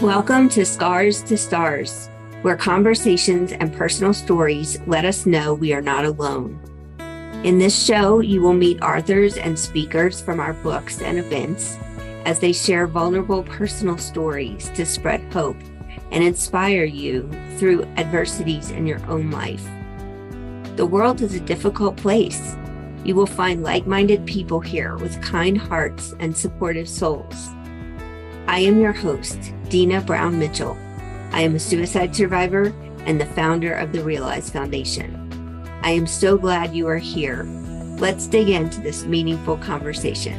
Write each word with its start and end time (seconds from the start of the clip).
Welcome 0.00 0.48
to 0.50 0.64
Scars 0.64 1.22
to 1.24 1.36
Stars, 1.36 2.08
where 2.40 2.56
conversations 2.56 3.52
and 3.52 3.70
personal 3.70 4.14
stories 4.14 4.80
let 4.86 5.04
us 5.04 5.26
know 5.26 5.52
we 5.52 5.74
are 5.74 5.82
not 5.82 6.06
alone. 6.06 6.58
In 7.44 7.58
this 7.58 7.84
show, 7.84 8.20
you 8.20 8.40
will 8.40 8.54
meet 8.54 8.80
authors 8.80 9.36
and 9.36 9.58
speakers 9.58 10.18
from 10.18 10.40
our 10.40 10.54
books 10.54 11.02
and 11.02 11.18
events 11.18 11.76
as 12.24 12.38
they 12.38 12.54
share 12.54 12.86
vulnerable 12.86 13.42
personal 13.42 13.98
stories 13.98 14.70
to 14.70 14.86
spread 14.86 15.20
hope 15.34 15.58
and 16.10 16.24
inspire 16.24 16.84
you 16.84 17.30
through 17.58 17.84
adversities 17.98 18.70
in 18.70 18.86
your 18.86 19.04
own 19.06 19.30
life. 19.30 19.68
The 20.76 20.86
world 20.86 21.20
is 21.20 21.34
a 21.34 21.40
difficult 21.40 21.98
place. 21.98 22.56
You 23.04 23.16
will 23.16 23.26
find 23.26 23.62
like 23.62 23.86
minded 23.86 24.24
people 24.24 24.60
here 24.60 24.96
with 24.96 25.20
kind 25.20 25.58
hearts 25.58 26.14
and 26.20 26.34
supportive 26.34 26.88
souls. 26.88 27.50
I 28.50 28.58
am 28.58 28.80
your 28.80 28.92
host, 28.92 29.38
Deana 29.68 30.00
Brown 30.00 30.36
Mitchell. 30.36 30.76
I 31.30 31.42
am 31.42 31.54
a 31.54 31.60
suicide 31.60 32.16
survivor 32.16 32.74
and 33.06 33.20
the 33.20 33.26
founder 33.26 33.72
of 33.72 33.92
the 33.92 34.02
Realize 34.02 34.50
Foundation. 34.50 35.62
I 35.84 35.90
am 35.92 36.04
so 36.04 36.36
glad 36.36 36.74
you 36.74 36.88
are 36.88 36.98
here. 36.98 37.44
Let's 38.00 38.26
dig 38.26 38.48
into 38.48 38.80
this 38.80 39.04
meaningful 39.04 39.56
conversation. 39.58 40.34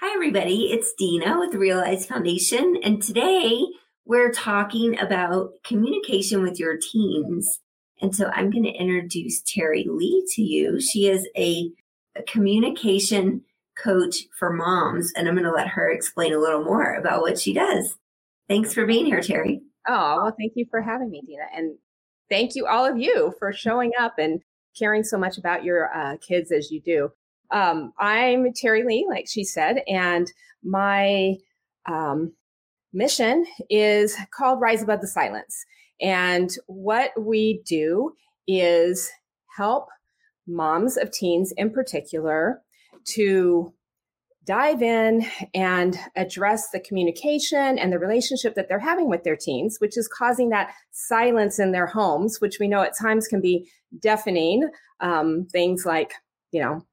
Hi, 0.00 0.14
everybody. 0.14 0.70
It's 0.70 0.92
Deana 0.98 1.38
with 1.38 1.54
Realize 1.54 2.04
Foundation. 2.04 2.76
And 2.84 3.02
today 3.02 3.64
we're 4.04 4.32
talking 4.32 5.00
about 5.00 5.52
communication 5.64 6.42
with 6.42 6.60
your 6.60 6.76
teens. 6.76 7.60
And 8.02 8.14
so 8.14 8.30
I'm 8.34 8.50
going 8.50 8.64
to 8.64 8.70
introduce 8.70 9.42
Terri 9.42 9.86
Lee 9.86 10.26
to 10.34 10.42
you. 10.42 10.78
She 10.78 11.08
is 11.08 11.26
a, 11.38 11.70
a 12.16 12.22
communication 12.22 13.42
coach 13.82 14.16
for 14.38 14.52
moms, 14.52 15.12
and 15.16 15.28
I'm 15.28 15.34
going 15.34 15.44
to 15.44 15.52
let 15.52 15.68
her 15.68 15.90
explain 15.90 16.32
a 16.32 16.38
little 16.38 16.64
more 16.64 16.94
about 16.94 17.22
what 17.22 17.38
she 17.38 17.52
does. 17.52 17.96
Thanks 18.48 18.74
for 18.74 18.86
being 18.86 19.06
here, 19.06 19.20
Terri. 19.20 19.60
Oh, 19.88 20.22
well, 20.22 20.36
thank 20.38 20.52
you 20.56 20.66
for 20.70 20.82
having 20.82 21.10
me, 21.10 21.22
Deana. 21.26 21.44
And 21.54 21.78
thank 22.28 22.54
you, 22.54 22.66
all 22.66 22.84
of 22.84 22.98
you, 22.98 23.32
for 23.38 23.52
showing 23.52 23.92
up 23.98 24.14
and 24.18 24.42
caring 24.78 25.04
so 25.04 25.18
much 25.18 25.38
about 25.38 25.64
your 25.64 25.94
uh, 25.96 26.16
kids 26.18 26.52
as 26.52 26.70
you 26.70 26.80
do. 26.80 27.10
Um, 27.50 27.92
I'm 27.98 28.52
Terri 28.52 28.84
Lee, 28.84 29.06
like 29.08 29.26
she 29.28 29.44
said, 29.44 29.82
and 29.88 30.30
my 30.62 31.34
um, 31.86 32.32
mission 32.92 33.46
is 33.68 34.16
called 34.32 34.60
Rise 34.60 34.82
Above 34.82 35.00
the 35.00 35.08
Silence. 35.08 35.64
And 36.00 36.50
what 36.66 37.10
we 37.18 37.62
do 37.66 38.12
is 38.46 39.10
help 39.56 39.88
moms 40.50 40.96
of 40.96 41.10
teens 41.10 41.52
in 41.56 41.70
particular 41.70 42.60
to 43.04 43.72
dive 44.44 44.82
in 44.82 45.24
and 45.54 45.98
address 46.16 46.70
the 46.70 46.80
communication 46.80 47.78
and 47.78 47.92
the 47.92 47.98
relationship 47.98 48.54
that 48.54 48.68
they're 48.68 48.78
having 48.78 49.08
with 49.08 49.22
their 49.22 49.36
teens, 49.36 49.76
which 49.78 49.96
is 49.96 50.08
causing 50.08 50.48
that 50.48 50.72
silence 50.92 51.58
in 51.58 51.72
their 51.72 51.86
homes, 51.86 52.40
which 52.40 52.58
we 52.58 52.66
know 52.66 52.82
at 52.82 52.98
times 52.98 53.28
can 53.28 53.40
be 53.40 53.70
deafening. 54.00 54.68
Um, 55.00 55.46
things 55.52 55.86
like, 55.86 56.14
you 56.50 56.60
know, 56.60 56.84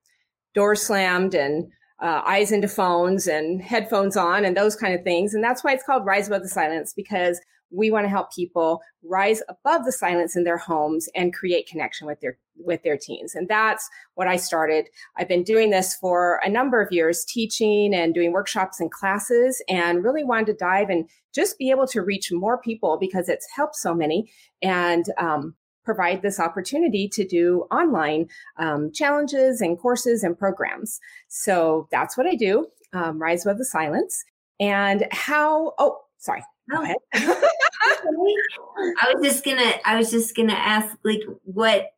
doors 0.53 0.81
slammed 0.81 1.33
and 1.33 1.71
uh, 2.01 2.21
eyes 2.25 2.51
into 2.51 2.67
phones 2.67 3.27
and 3.27 3.61
headphones 3.61 4.15
on 4.15 4.45
and 4.45 4.55
those 4.55 4.75
kind 4.75 4.93
of 4.93 5.03
things. 5.03 5.33
And 5.33 5.43
that's 5.43 5.63
why 5.63 5.73
it's 5.73 5.83
called 5.83 6.05
Rise 6.05 6.27
Above 6.27 6.43
the 6.43 6.49
Silence 6.49 6.93
because 6.93 7.39
we 7.71 7.91
want 7.91 8.05
to 8.05 8.09
help 8.09 8.33
people 8.33 8.81
rise 9.03 9.41
above 9.49 9.85
the 9.85 9.91
silence 9.91 10.35
in 10.35 10.43
their 10.43 10.57
homes 10.57 11.09
and 11.15 11.33
create 11.33 11.67
connection 11.67 12.07
with 12.07 12.19
their 12.21 12.37
with 12.57 12.81
their 12.83 12.97
teens. 12.97 13.35
And 13.35 13.47
that's 13.47 13.87
what 14.15 14.27
i 14.27 14.35
started. 14.35 14.87
I've 15.17 15.27
been 15.27 15.43
doing 15.43 15.69
this 15.69 15.95
for 15.95 16.39
a 16.43 16.49
number 16.49 16.81
of 16.81 16.91
years 16.91 17.23
teaching 17.25 17.93
and 17.93 18.13
doing 18.13 18.31
workshops 18.31 18.79
and 18.79 18.91
classes 18.91 19.61
and 19.69 20.03
really 20.03 20.23
wanted 20.23 20.47
to 20.47 20.53
dive 20.53 20.89
and 20.89 21.07
just 21.35 21.57
be 21.59 21.69
able 21.69 21.87
to 21.87 22.01
reach 22.01 22.31
more 22.31 22.57
people 22.57 22.97
because 22.99 23.29
it's 23.29 23.47
helped 23.55 23.75
so 23.75 23.93
many 23.93 24.31
and 24.63 25.05
um, 25.19 25.53
provide 25.85 26.21
this 26.23 26.39
opportunity 26.39 27.07
to 27.07 27.25
do 27.25 27.67
online 27.71 28.27
um, 28.57 28.91
challenges 28.91 29.61
and 29.61 29.77
courses 29.77 30.23
and 30.23 30.37
programs. 30.37 30.99
So 31.27 31.87
that's 31.91 32.17
what 32.17 32.25
i 32.25 32.35
do 32.35 32.67
um, 32.93 33.19
rise 33.21 33.45
above 33.45 33.57
the 33.57 33.65
silence. 33.65 34.23
And 34.59 35.07
how 35.11 35.73
oh 35.77 35.99
sorry 36.17 36.43
Go 36.69 36.81
ahead. 36.81 36.97
I 37.13 39.13
was 39.13 39.23
just 39.23 39.45
gonna 39.45 39.73
I 39.85 39.97
was 39.97 40.11
just 40.11 40.35
gonna 40.35 40.53
ask 40.53 40.95
like 41.03 41.21
what 41.43 41.91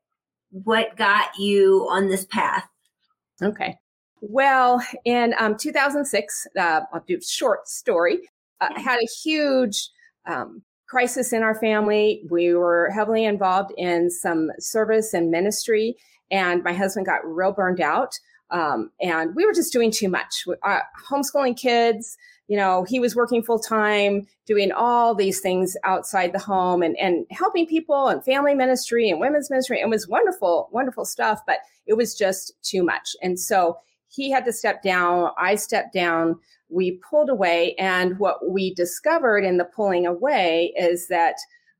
what 0.51 0.95
got 0.95 1.37
you 1.37 1.87
on 1.89 2.07
this 2.07 2.25
path? 2.25 2.67
Okay. 3.41 3.77
Well, 4.21 4.83
in 5.05 5.33
um, 5.39 5.55
2006, 5.57 6.47
uh, 6.59 6.81
I'll 6.91 7.03
do 7.07 7.17
a 7.17 7.21
short 7.21 7.67
story. 7.67 8.19
Uh, 8.59 8.67
had 8.75 8.99
a 8.99 9.07
huge 9.23 9.89
um, 10.25 10.61
crisis 10.89 11.31
in 11.31 11.41
our 11.41 11.55
family. 11.55 12.23
We 12.29 12.53
were 12.53 12.89
heavily 12.89 13.23
involved 13.23 13.71
in 13.77 14.09
some 14.09 14.51
service 14.59 15.13
and 15.13 15.31
ministry, 15.31 15.95
and 16.29 16.63
my 16.63 16.73
husband 16.73 17.05
got 17.05 17.21
real 17.23 17.53
burned 17.53 17.79
out. 17.79 18.19
Um, 18.51 18.91
and 18.99 19.35
we 19.35 19.45
were 19.45 19.53
just 19.53 19.71
doing 19.71 19.91
too 19.91 20.09
much. 20.09 20.45
Uh, 20.63 20.79
homeschooling 21.09 21.55
kids, 21.55 22.17
you 22.49 22.57
know, 22.57 22.83
he 22.83 22.99
was 22.99 23.15
working 23.15 23.43
full 23.43 23.59
time, 23.59 24.25
doing 24.47 24.71
all 24.71 25.13
these 25.13 25.39
things 25.39 25.77
outside 25.83 26.33
the 26.33 26.39
home 26.39 26.81
and, 26.81 26.97
and 26.97 27.27
helping 27.29 27.67
people 27.67 28.07
and 28.07 28.25
family 28.25 28.55
ministry 28.55 29.07
and 29.07 29.19
women's 29.19 29.51
ministry. 29.51 29.79
It 29.79 29.87
was 29.87 30.07
wonderful, 30.07 30.67
wonderful 30.71 31.05
stuff, 31.05 31.41
but 31.45 31.59
it 31.85 31.93
was 31.93 32.15
just 32.15 32.53
too 32.63 32.83
much. 32.83 33.15
And 33.21 33.39
so 33.39 33.77
he 34.07 34.31
had 34.31 34.45
to 34.45 34.51
step 34.51 34.81
down. 34.81 35.29
I 35.37 35.55
stepped 35.55 35.93
down. 35.93 36.39
We 36.69 36.99
pulled 37.07 37.29
away. 37.29 37.75
And 37.75 38.17
what 38.17 38.49
we 38.49 38.73
discovered 38.73 39.43
in 39.43 39.57
the 39.57 39.65
pulling 39.65 40.07
away 40.07 40.73
is 40.75 41.07
that 41.09 41.35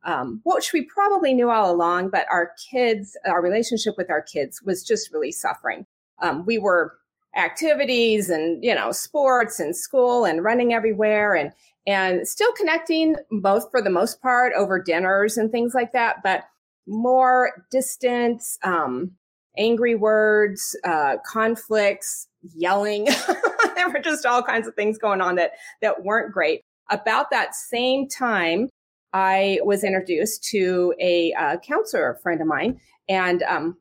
um, 0.06 0.40
which 0.46 0.72
we 0.72 0.86
probably 0.86 1.34
knew 1.34 1.50
all 1.50 1.74
along, 1.74 2.12
but 2.12 2.28
our 2.32 2.52
kids, 2.72 3.18
our 3.26 3.42
relationship 3.42 3.96
with 3.98 4.12
our 4.12 4.22
kids 4.22 4.62
was 4.62 4.84
just 4.84 5.12
really 5.12 5.32
suffering. 5.32 5.88
Um, 6.22 6.46
we 6.46 6.60
were 6.60 6.94
activities 7.36 8.30
and 8.30 8.64
you 8.64 8.74
know 8.74 8.92
sports 8.92 9.60
and 9.60 9.76
school 9.76 10.26
and 10.26 10.44
running 10.44 10.74
everywhere 10.74 11.36
and 11.36 11.52
and 11.86 12.28
still 12.28 12.52
connecting 12.54 13.16
both 13.32 13.70
for 13.70 13.82
the 13.82 13.90
most 13.90 14.22
part 14.22 14.52
over 14.58 14.82
dinners 14.82 15.38
and 15.38 15.52
things 15.52 15.74
like 15.74 15.92
that 15.92 16.18
but 16.24 16.46
more 16.88 17.66
distance 17.72 18.58
um, 18.64 19.12
angry 19.58 19.96
words 19.96 20.76
uh, 20.86 21.18
conflicts 21.26 22.28
yelling. 22.56 23.08
There 23.76 23.90
were 23.90 24.00
just 24.00 24.26
all 24.26 24.44
kinds 24.44 24.68
of 24.68 24.76
things 24.76 24.98
going 24.98 25.22
on 25.22 25.36
that 25.36 25.52
that 25.82 26.04
weren't 26.04 26.34
great. 26.34 26.64
About 26.90 27.30
that 27.32 27.56
same 27.56 28.10
time 28.10 28.68
i 29.14 29.60
was 29.64 29.84
introduced 29.84 30.44
to 30.44 30.94
a 31.00 31.34
uh, 31.34 31.58
counselor 31.58 32.20
friend 32.22 32.42
of 32.42 32.48
mine 32.48 32.80
and 33.08 33.42
um, 33.44 33.78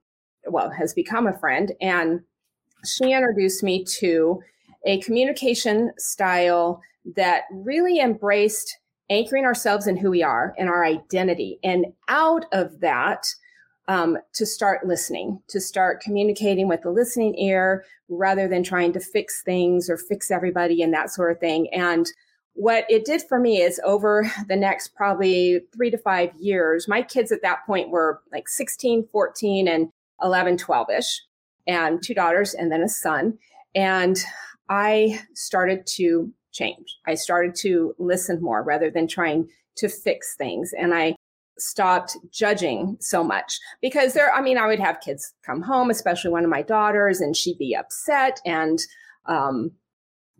well 0.46 0.70
has 0.70 0.94
become 0.94 1.26
a 1.26 1.38
friend 1.38 1.72
and 1.80 2.20
she 2.84 3.12
introduced 3.12 3.62
me 3.62 3.84
to 4.00 4.40
a 4.84 5.00
communication 5.00 5.92
style 5.98 6.80
that 7.16 7.44
really 7.52 8.00
embraced 8.00 8.78
anchoring 9.10 9.44
ourselves 9.44 9.86
in 9.86 9.96
who 9.96 10.10
we 10.10 10.22
are 10.22 10.54
and 10.58 10.68
our 10.68 10.84
identity. 10.84 11.58
And 11.62 11.86
out 12.08 12.44
of 12.52 12.80
that, 12.80 13.26
um, 13.88 14.18
to 14.34 14.44
start 14.44 14.86
listening, 14.86 15.40
to 15.48 15.60
start 15.60 16.02
communicating 16.02 16.68
with 16.68 16.82
the 16.82 16.90
listening 16.90 17.34
ear 17.38 17.84
rather 18.10 18.46
than 18.46 18.62
trying 18.62 18.92
to 18.92 19.00
fix 19.00 19.42
things 19.42 19.88
or 19.88 19.96
fix 19.96 20.30
everybody 20.30 20.82
and 20.82 20.92
that 20.92 21.10
sort 21.10 21.32
of 21.32 21.40
thing. 21.40 21.68
And 21.72 22.06
what 22.52 22.84
it 22.90 23.06
did 23.06 23.22
for 23.22 23.38
me 23.38 23.62
is 23.62 23.80
over 23.84 24.30
the 24.48 24.56
next 24.56 24.94
probably 24.94 25.60
three 25.74 25.90
to 25.90 25.96
five 25.96 26.30
years, 26.38 26.86
my 26.86 27.00
kids 27.00 27.32
at 27.32 27.40
that 27.42 27.64
point 27.66 27.88
were 27.88 28.20
like 28.30 28.48
16, 28.48 29.08
14, 29.10 29.68
and 29.68 29.88
11, 30.20 30.58
12 30.58 30.90
ish 30.98 31.22
and 31.68 32.02
two 32.02 32.14
daughters 32.14 32.54
and 32.54 32.72
then 32.72 32.82
a 32.82 32.88
son. 32.88 33.38
And 33.74 34.18
I 34.68 35.20
started 35.34 35.86
to 35.96 36.32
change. 36.50 36.96
I 37.06 37.14
started 37.14 37.54
to 37.56 37.94
listen 37.98 38.42
more 38.42 38.64
rather 38.64 38.90
than 38.90 39.06
trying 39.06 39.48
to 39.76 39.88
fix 39.88 40.34
things. 40.34 40.72
And 40.76 40.94
I 40.94 41.14
stopped 41.58 42.16
judging 42.32 42.96
so 43.00 43.22
much 43.22 43.58
because 43.80 44.14
there, 44.14 44.32
I 44.32 44.40
mean, 44.40 44.58
I 44.58 44.66
would 44.66 44.80
have 44.80 45.00
kids 45.00 45.32
come 45.44 45.62
home, 45.62 45.90
especially 45.90 46.30
one 46.30 46.44
of 46.44 46.50
my 46.50 46.62
daughters, 46.62 47.20
and 47.20 47.36
she'd 47.36 47.58
be 47.58 47.76
upset 47.76 48.40
and 48.44 48.78
um, 49.26 49.72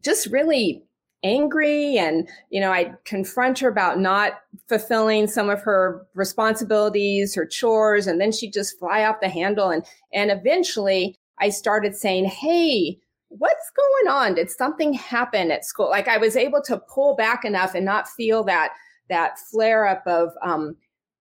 just 0.03 0.27
really 0.27 0.83
angry 1.25 1.99
and 1.99 2.29
you 2.51 2.61
know 2.61 2.71
i'd 2.71 2.95
confront 3.05 3.59
her 3.59 3.69
about 3.69 3.99
not 3.99 4.35
fulfilling 4.69 5.27
some 5.27 5.51
of 5.51 5.61
her 5.61 6.07
responsibilities 6.15 7.35
her 7.35 7.45
chores 7.47 8.07
and 8.07 8.21
then 8.21 8.31
she'd 8.31 8.53
just 8.53 8.79
fly 8.79 9.05
off 9.05 9.21
the 9.21 9.29
handle. 9.29 9.71
And 9.71 9.85
and 10.13 10.31
eventually 10.31 11.17
i 11.41 11.49
started 11.49 11.97
saying 11.97 12.27
hey 12.27 12.99
what's 13.31 13.71
going 13.77 14.17
on? 14.17 14.35
Did 14.35 14.51
something 14.51 14.95
happen 14.95 15.51
at 15.51 15.65
school? 15.65 15.91
Like 15.91 16.09
i 16.09 16.17
was 16.19 16.37
able 16.37 16.63
to 16.63 16.79
pull 16.79 17.17
back 17.17 17.45
enough 17.45 17.75
and 17.75 17.85
not 17.85 18.09
feel 18.09 18.45
that 18.45 18.73
that 19.09 19.39
flare 19.39 19.87
up 19.87 20.03
of 20.07 20.31
um, 20.43 20.77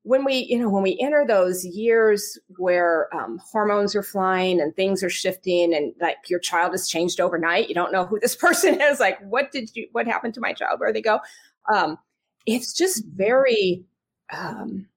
when 0.07 0.23
we, 0.23 0.47
you 0.49 0.57
know, 0.57 0.69
when 0.69 0.83
we 0.83 0.97
enter 1.01 1.25
those 1.27 1.65
years 1.65 2.39
where 2.55 3.13
um, 3.13 3.41
hormones 3.43 3.93
are 3.93 4.01
flying 4.01 4.61
and 4.61 4.73
things 4.73 5.03
are 5.03 5.09
shifting, 5.09 5.75
and 5.75 5.93
like 5.99 6.15
your 6.29 6.39
child 6.39 6.71
has 6.71 6.87
changed 6.87 7.19
overnight, 7.19 7.67
you 7.67 7.75
don't 7.75 7.91
know 7.91 8.05
who 8.05 8.17
this 8.17 8.35
person 8.45 8.79
is. 8.79 9.01
Like, 9.01 9.19
what 9.19 9.51
did 9.51 9.69
you? 9.75 9.89
What 9.91 10.07
happened 10.07 10.33
to 10.35 10.39
my 10.39 10.53
child? 10.53 10.79
Where 10.79 10.93
they 10.93 11.01
go? 11.01 11.19
Um, 11.71 11.97
it's 12.45 12.71
just 12.71 13.03
very, 13.15 13.83
um, 14.31 14.87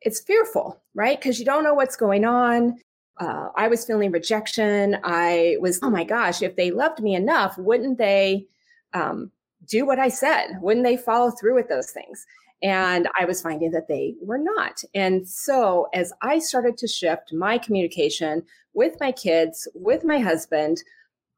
it's 0.00 0.20
fearful, 0.20 0.82
right? 0.94 1.16
Because 1.18 1.38
you 1.38 1.44
don't 1.44 1.62
know 1.62 1.74
what's 1.74 1.94
going 1.94 2.24
on. 2.24 2.76
Uh, 3.18 3.50
I 3.54 3.68
was 3.68 3.84
feeling 3.84 4.10
rejection. 4.10 4.98
I 5.04 5.58
was, 5.60 5.78
oh 5.80 5.90
my 5.90 6.02
gosh, 6.02 6.42
if 6.42 6.56
they 6.56 6.72
loved 6.72 7.00
me 7.00 7.14
enough, 7.14 7.56
wouldn't 7.56 7.98
they 7.98 8.46
um, 8.94 9.30
do 9.68 9.86
what 9.86 10.00
I 10.00 10.08
said? 10.08 10.58
Wouldn't 10.60 10.84
they 10.84 10.96
follow 10.96 11.30
through 11.30 11.54
with 11.54 11.68
those 11.68 11.90
things? 11.92 12.26
And 12.62 13.08
I 13.18 13.24
was 13.24 13.40
finding 13.40 13.70
that 13.70 13.88
they 13.88 14.14
were 14.20 14.38
not. 14.38 14.82
And 14.94 15.28
so 15.28 15.88
as 15.94 16.12
I 16.22 16.38
started 16.38 16.76
to 16.78 16.88
shift 16.88 17.32
my 17.32 17.56
communication 17.58 18.42
with 18.74 18.96
my 19.00 19.12
kids, 19.12 19.68
with 19.74 20.04
my 20.04 20.18
husband, 20.18 20.82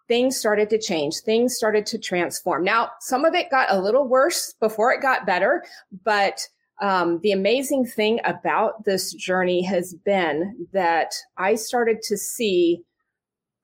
things 0.09 0.37
started 0.37 0.69
to 0.71 0.79
change. 0.79 1.19
Things 1.19 1.55
started 1.55 1.87
to 1.87 1.99
transform. 1.99 2.65
Now, 2.65 2.91
some 3.01 3.25
of 3.25 3.35
it 3.35 3.51
got 3.51 3.71
a 3.71 3.81
little 3.81 4.09
worse 4.09 4.55
before 4.59 4.93
it 4.93 5.03
got 5.03 5.27
better, 5.27 5.65
but 6.05 6.41
um, 6.81 7.21
the 7.23 7.33
amazing 7.33 7.85
thing 7.85 8.19
about 8.25 8.85
this 8.85 9.13
journey 9.13 9.63
has 9.63 9.95
been 9.95 10.67
that 10.73 11.15
I 11.37 11.55
started 11.55 12.03
to 12.03 12.17
see 12.17 12.83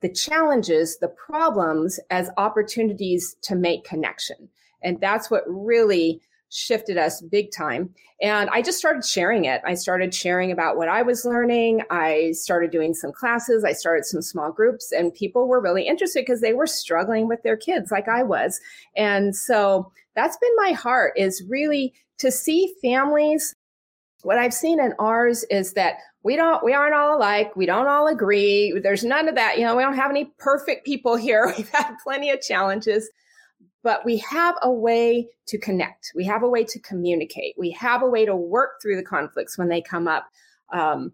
the 0.02 0.12
challenges, 0.12 0.98
the 0.98 1.08
problems 1.08 1.98
as 2.10 2.30
opportunities 2.36 3.34
to 3.42 3.56
make 3.56 3.84
connection. 3.84 4.48
And 4.82 5.00
that's 5.00 5.30
what 5.30 5.42
really 5.48 6.20
shifted 6.50 6.96
us 6.96 7.20
big 7.22 7.50
time. 7.50 7.90
And 8.22 8.48
I 8.50 8.62
just 8.62 8.78
started 8.78 9.04
sharing 9.04 9.44
it. 9.44 9.60
I 9.66 9.74
started 9.74 10.14
sharing 10.14 10.50
about 10.50 10.76
what 10.76 10.88
I 10.88 11.02
was 11.02 11.24
learning. 11.24 11.82
I 11.90 12.32
started 12.32 12.70
doing 12.70 12.94
some 12.94 13.12
classes. 13.12 13.64
I 13.64 13.72
started 13.72 14.04
some 14.06 14.22
small 14.22 14.50
groups, 14.50 14.90
and 14.92 15.12
people 15.12 15.48
were 15.48 15.60
really 15.60 15.86
interested 15.86 16.22
because 16.22 16.40
they 16.40 16.54
were 16.54 16.66
struggling 16.66 17.28
with 17.28 17.42
their 17.42 17.56
kids 17.56 17.90
like 17.90 18.08
I 18.08 18.22
was. 18.22 18.60
And 18.96 19.36
so 19.36 19.92
that's 20.14 20.38
been 20.38 20.56
my 20.56 20.72
heart 20.72 21.12
is 21.16 21.44
really 21.48 21.92
to 22.18 22.30
see 22.30 22.72
families. 22.80 23.54
What 24.22 24.38
I've 24.38 24.54
seen 24.54 24.80
in 24.80 24.94
ours 24.98 25.44
is 25.50 25.74
that 25.74 25.96
we 26.22 26.36
don't, 26.36 26.64
we 26.64 26.72
aren't 26.72 26.94
all 26.94 27.18
alike. 27.18 27.54
We 27.54 27.66
don't 27.66 27.86
all 27.86 28.08
agree. 28.08 28.76
There's 28.82 29.04
none 29.04 29.28
of 29.28 29.34
that. 29.34 29.58
You 29.58 29.64
know, 29.64 29.76
we 29.76 29.82
don't 29.82 29.94
have 29.94 30.10
any 30.10 30.32
perfect 30.38 30.86
people 30.86 31.16
here. 31.16 31.46
We've 31.56 31.68
had 31.68 31.94
plenty 32.02 32.30
of 32.30 32.40
challenges 32.40 33.08
but 33.86 34.04
we 34.04 34.16
have 34.16 34.56
a 34.62 34.70
way 34.72 35.28
to 35.46 35.56
connect. 35.58 36.10
We 36.16 36.24
have 36.24 36.42
a 36.42 36.48
way 36.48 36.64
to 36.64 36.80
communicate. 36.80 37.54
We 37.56 37.70
have 37.70 38.02
a 38.02 38.08
way 38.08 38.26
to 38.26 38.34
work 38.34 38.82
through 38.82 38.96
the 38.96 39.04
conflicts 39.04 39.56
when 39.56 39.68
they 39.68 39.80
come 39.80 40.08
up. 40.08 40.26
Um, 40.72 41.12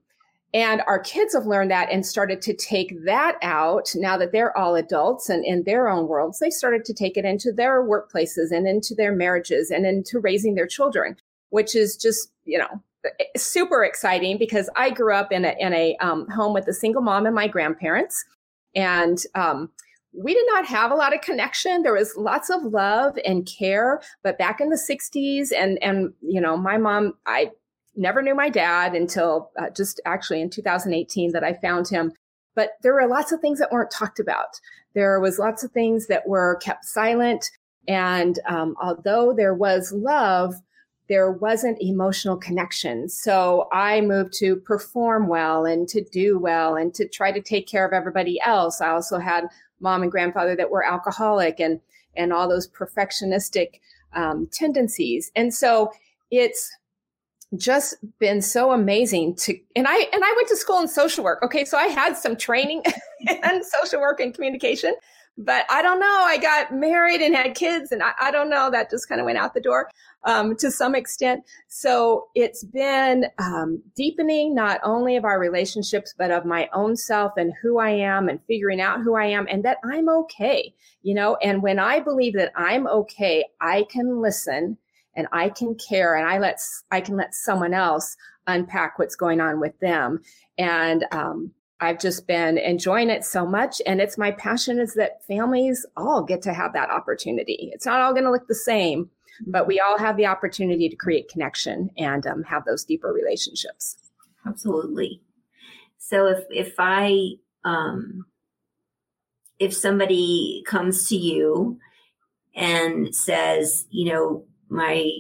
and 0.55 0.81
our 0.87 0.99
kids 0.99 1.35
have 1.35 1.45
learned 1.45 1.71
that 1.71 1.91
and 1.93 2.07
started 2.07 2.41
to 2.41 2.55
take 2.55 3.05
that 3.05 3.37
out 3.43 3.91
now 3.95 4.17
that 4.17 4.33
they're 4.33 4.57
all 4.57 4.75
adults 4.75 5.29
and 5.29 5.45
in 5.45 5.65
their 5.65 5.87
own 5.87 6.09
worlds. 6.09 6.39
They 6.39 6.49
started 6.49 6.87
to 6.87 6.95
take 6.95 7.19
it 7.19 7.27
into 7.27 7.53
their 7.53 7.87
workplaces 7.87 8.51
and 8.51 8.67
into 8.67 8.95
their 8.95 9.15
marriages 9.15 9.71
and 9.71 9.85
into 9.85 10.19
raising 10.19 10.55
their 10.55 10.67
children, 10.67 11.17
which 11.51 11.77
is 11.77 11.95
just, 11.95 12.31
you 12.47 12.57
know, 12.57 12.83
super 13.37 13.85
exciting 13.85 14.39
because 14.39 14.71
I 14.77 14.89
grew 14.89 15.15
up 15.15 15.31
in 15.31 15.45
a, 15.45 15.55
in 15.59 15.75
a 15.75 15.95
um, 15.99 16.27
home 16.31 16.55
with 16.55 16.67
a 16.69 16.73
single 16.73 17.03
mom 17.03 17.27
and 17.27 17.35
my 17.35 17.49
grandparents. 17.49 18.25
And 18.75 19.19
um, 19.35 19.69
we 20.13 20.35
did 20.35 20.47
not 20.49 20.67
have 20.67 20.91
a 20.91 20.95
lot 20.95 21.15
of 21.15 21.23
connection. 21.23 21.83
There 21.83 21.95
was 21.95 22.15
lots 22.17 22.51
of 22.51 22.63
love 22.63 23.19
and 23.25 23.47
care, 23.47 24.03
but 24.23 24.39
back 24.39 24.61
in 24.61 24.69
the 24.69 24.77
60s 24.77 25.49
and 25.57 25.83
and 25.83 26.13
you 26.21 26.41
know, 26.41 26.57
my 26.57 26.77
mom 26.77 27.15
I 27.27 27.51
never 27.97 28.23
knew 28.23 28.35
my 28.35 28.49
dad 28.49 28.95
until 28.95 29.51
uh, 29.59 29.71
just 29.71 30.01
actually 30.05 30.41
in 30.41 30.51
2018 30.51 31.33
that 31.33 31.45
I 31.45 31.55
found 31.55 31.89
him. 31.89 32.13
But 32.55 32.73
there 32.83 32.95
were 32.95 33.07
lots 33.07 33.33
of 33.33 33.41
things 33.41 33.59
that 33.59 33.73
weren't 33.73 33.91
talked 33.91 34.21
about. 34.21 34.61
There 34.95 35.21
was 35.21 35.39
lots 35.39 35.65
of 35.65 35.73
things 35.73 36.07
that 36.09 36.29
were 36.29 36.57
kept 36.57 36.85
silent. 36.85 37.51
And 37.89 38.39
um, 38.47 38.77
although 38.81 39.33
there 39.35 39.55
was 39.55 39.93
love, 39.93 40.55
there 41.09 41.33
wasn't 41.33 41.81
emotional 41.81 42.37
connection. 42.37 43.09
So 43.09 43.69
I 43.73 44.01
moved 44.01 44.33
to 44.35 44.57
perform 44.57 45.29
well 45.29 45.65
and 45.67 45.89
to 45.89 46.03
do 46.05 46.39
well 46.39 46.77
and 46.77 46.95
to 46.95 47.09
try 47.09 47.33
to 47.33 47.41
take 47.41 47.67
care 47.67 47.87
of 47.87 47.93
everybody 47.93 48.41
else. 48.41 48.81
I 48.81 48.91
also 48.91 49.19
had 49.19 49.45
mom 49.83 50.03
and 50.03 50.11
grandfather 50.11 50.57
that 50.57 50.71
were 50.71 50.85
alcoholic 50.85 51.61
and 51.61 51.81
and 52.15 52.33
all 52.33 52.49
those 52.49 52.69
perfectionistic 52.69 53.81
um, 54.15 54.49
tendencies. 54.53 55.31
And 55.35 55.53
so 55.53 55.91
it's 56.31 56.71
just 57.57 57.97
been 58.19 58.41
so 58.41 58.73
amazing 58.73 59.35
to 59.35 59.59
and 59.77 59.87
I 59.87 59.95
and 60.13 60.25
I 60.25 60.33
went 60.37 60.49
to 60.49 60.57
school 60.57 60.81
in 60.81 60.89
social 60.89 61.23
work. 61.25 61.43
Okay, 61.43 61.65
so 61.65 61.77
I 61.77 61.85
had 61.85 62.17
some 62.17 62.37
training 62.37 62.83
in 63.29 63.63
social 63.65 64.01
work 64.01 64.21
and 64.21 64.33
communication, 64.35 64.95
but 65.39 65.65
I 65.71 65.83
don't 65.83 66.01
know. 66.01 66.07
I 66.07 66.37
got 66.39 66.75
married 66.75 67.21
and 67.21 67.35
had 67.35 67.55
kids, 67.55 67.93
and 67.93 68.03
I, 68.03 68.13
I 68.21 68.31
don't 68.31 68.51
know. 68.51 68.71
That 68.71 68.91
just 68.91 69.09
kind 69.09 69.21
of 69.21 69.25
went 69.25 69.39
out 69.39 69.55
the 69.55 69.61
door 69.61 69.91
um, 70.25 70.57
to 70.57 70.71
some 70.71 70.95
extent. 70.95 71.45
So 71.69 72.29
it's 72.35 72.65
been 72.65 73.27
um, 73.39 73.83
deepening 73.97 74.55
not 74.55 74.81
only 74.85 75.17
of 75.17 75.25
our 75.25 75.39
relationships, 75.39 76.15
but 76.17 76.31
of 76.31 76.45
my 76.45 76.69
own 76.73 76.97
self 76.97 77.33
and 77.37 77.53
who 77.63 77.79
I 77.79 77.91
am 77.91 78.29
and 78.29 78.41
figuring 78.47 78.81
out 78.81 79.01
who 79.01 79.17
I 79.17 79.27
am 79.27 79.47
and 79.51 79.65
that 79.65 79.79
I'm 79.85 80.09
okay, 80.09 80.75
you 81.03 81.15
know. 81.15 81.37
And 81.37 81.63
when 81.63 81.79
I 81.79 82.01
believe 82.01 82.35
that 82.35 82.53
I'm 82.57 82.87
okay, 82.87 83.45
I 83.61 83.87
can 83.91 84.21
listen 84.21 84.77
and 85.15 85.27
I 85.33 85.49
can 85.49 85.75
care 85.75 86.17
and 86.17 86.29
I 86.29 86.39
let 86.39 86.61
I 86.91 87.01
can 87.01 87.17
let 87.17 87.35
someone 87.35 87.75
else 87.75 88.17
unpack 88.47 88.99
what's 88.99 89.17
going 89.17 89.41
on 89.41 89.61
with 89.61 89.79
them. 89.81 90.21
And 90.59 91.05
um, 91.13 91.53
I've 91.83 91.99
just 91.99 92.27
been 92.27 92.59
enjoying 92.59 93.11
it 93.11 93.25
so 93.25 93.45
much. 93.45 93.83
And 93.87 94.01
it's 94.01 94.17
my 94.17 94.31
passion 94.31 94.79
is 94.79 94.95
that 94.95 95.27
families 95.27 95.85
all 95.97 96.23
get 96.23 96.41
to 96.43 96.55
have 96.55 96.73
that 96.75 96.91
opportunity. 96.91 97.71
It's 97.75 97.85
not 97.85 98.01
all 98.01 98.13
going 98.13 98.25
to 98.25 98.31
look 98.31 98.47
the 98.47 98.55
same, 98.55 99.11
but 99.47 99.67
we 99.67 99.81
all 99.81 99.99
have 99.99 100.17
the 100.17 100.27
opportunity 100.27 100.89
to 100.89 100.97
create 100.97 101.29
connection 101.29 101.91
and 101.99 102.27
um, 102.27 102.45
have 102.45 102.65
those 102.65 102.85
deeper 102.85 103.13
relationships. 103.13 103.97
Absolutely. 104.47 105.21
So 105.99 106.27
if 106.27 106.45
if 106.51 106.75
I 106.79 107.33
um, 107.65 108.27
if 109.59 109.75
somebody 109.75 110.63
comes 110.67 111.09
to 111.09 111.17
you 111.17 111.79
and 112.55 113.15
says, 113.15 113.87
you 113.91 114.13
know, 114.13 114.45
my 114.69 115.11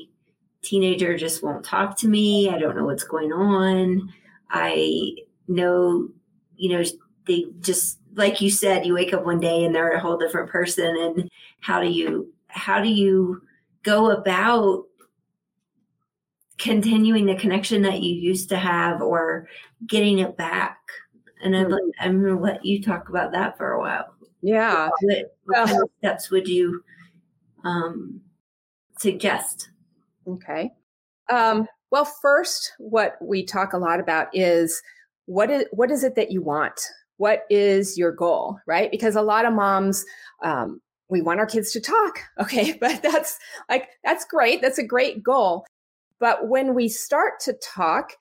teenager 0.62 1.16
just 1.16 1.42
won't 1.42 1.64
talk 1.64 1.96
to 1.98 2.08
me, 2.08 2.50
I 2.50 2.58
don't 2.58 2.76
know 2.76 2.84
what's 2.84 3.04
going 3.04 3.32
on. 3.32 4.12
I 4.50 5.14
know, 5.48 6.08
you 6.56 6.70
know, 6.70 6.84
they 7.26 7.46
just 7.60 7.98
like 8.14 8.40
you 8.40 8.50
said, 8.50 8.84
you 8.84 8.94
wake 8.94 9.14
up 9.14 9.24
one 9.24 9.40
day 9.40 9.64
and 9.64 9.74
they're 9.74 9.92
a 9.92 10.00
whole 10.00 10.18
different 10.18 10.50
person. 10.50 10.96
And 10.96 11.30
how 11.60 11.80
do 11.80 11.88
you 11.88 12.32
how 12.48 12.82
do 12.82 12.88
you 12.88 13.42
go 13.82 14.10
about 14.10 14.84
continuing 16.62 17.26
the 17.26 17.34
connection 17.34 17.82
that 17.82 18.02
you 18.02 18.14
used 18.14 18.48
to 18.48 18.56
have 18.56 19.02
or 19.02 19.48
getting 19.86 20.20
it 20.20 20.36
back. 20.36 20.78
And 21.42 21.56
I'm, 21.56 21.66
mm-hmm. 21.66 21.90
I'm 21.98 22.22
to 22.22 22.36
let 22.36 22.64
you 22.64 22.80
talk 22.80 23.08
about 23.08 23.32
that 23.32 23.58
for 23.58 23.72
a 23.72 23.80
while. 23.80 24.14
Yeah. 24.42 24.88
What, 25.00 25.36
what 25.44 25.70
well, 25.70 25.90
steps 25.98 26.30
would 26.30 26.46
you 26.46 26.84
um, 27.64 28.20
suggest? 28.98 29.70
Okay. 30.28 30.70
Um, 31.28 31.66
well, 31.90 32.04
first, 32.04 32.72
what 32.78 33.16
we 33.20 33.44
talk 33.44 33.72
a 33.72 33.78
lot 33.78 33.98
about 33.98 34.28
is 34.32 34.80
what 35.32 35.50
is 35.50 35.64
what 35.72 35.90
is 35.90 36.04
it 36.04 36.14
that 36.16 36.30
you 36.30 36.42
want? 36.42 36.80
What 37.16 37.44
is 37.48 37.96
your 37.96 38.12
goal, 38.12 38.58
right? 38.66 38.90
Because 38.90 39.16
a 39.16 39.22
lot 39.22 39.46
of 39.46 39.54
moms 39.54 40.04
um, 40.42 40.80
we 41.12 41.20
want 41.20 41.38
our 41.38 41.46
kids 41.46 41.70
to 41.72 41.80
talk. 41.80 42.20
Okay. 42.40 42.72
But 42.80 43.02
that's 43.02 43.38
like, 43.68 43.90
that's 44.02 44.24
great. 44.24 44.60
That's 44.60 44.78
a 44.78 44.86
great 44.86 45.22
goal. 45.22 45.64
But 46.18 46.48
when 46.48 46.74
we 46.74 46.88
start 46.88 47.38
to 47.40 47.52
talk 47.52 48.14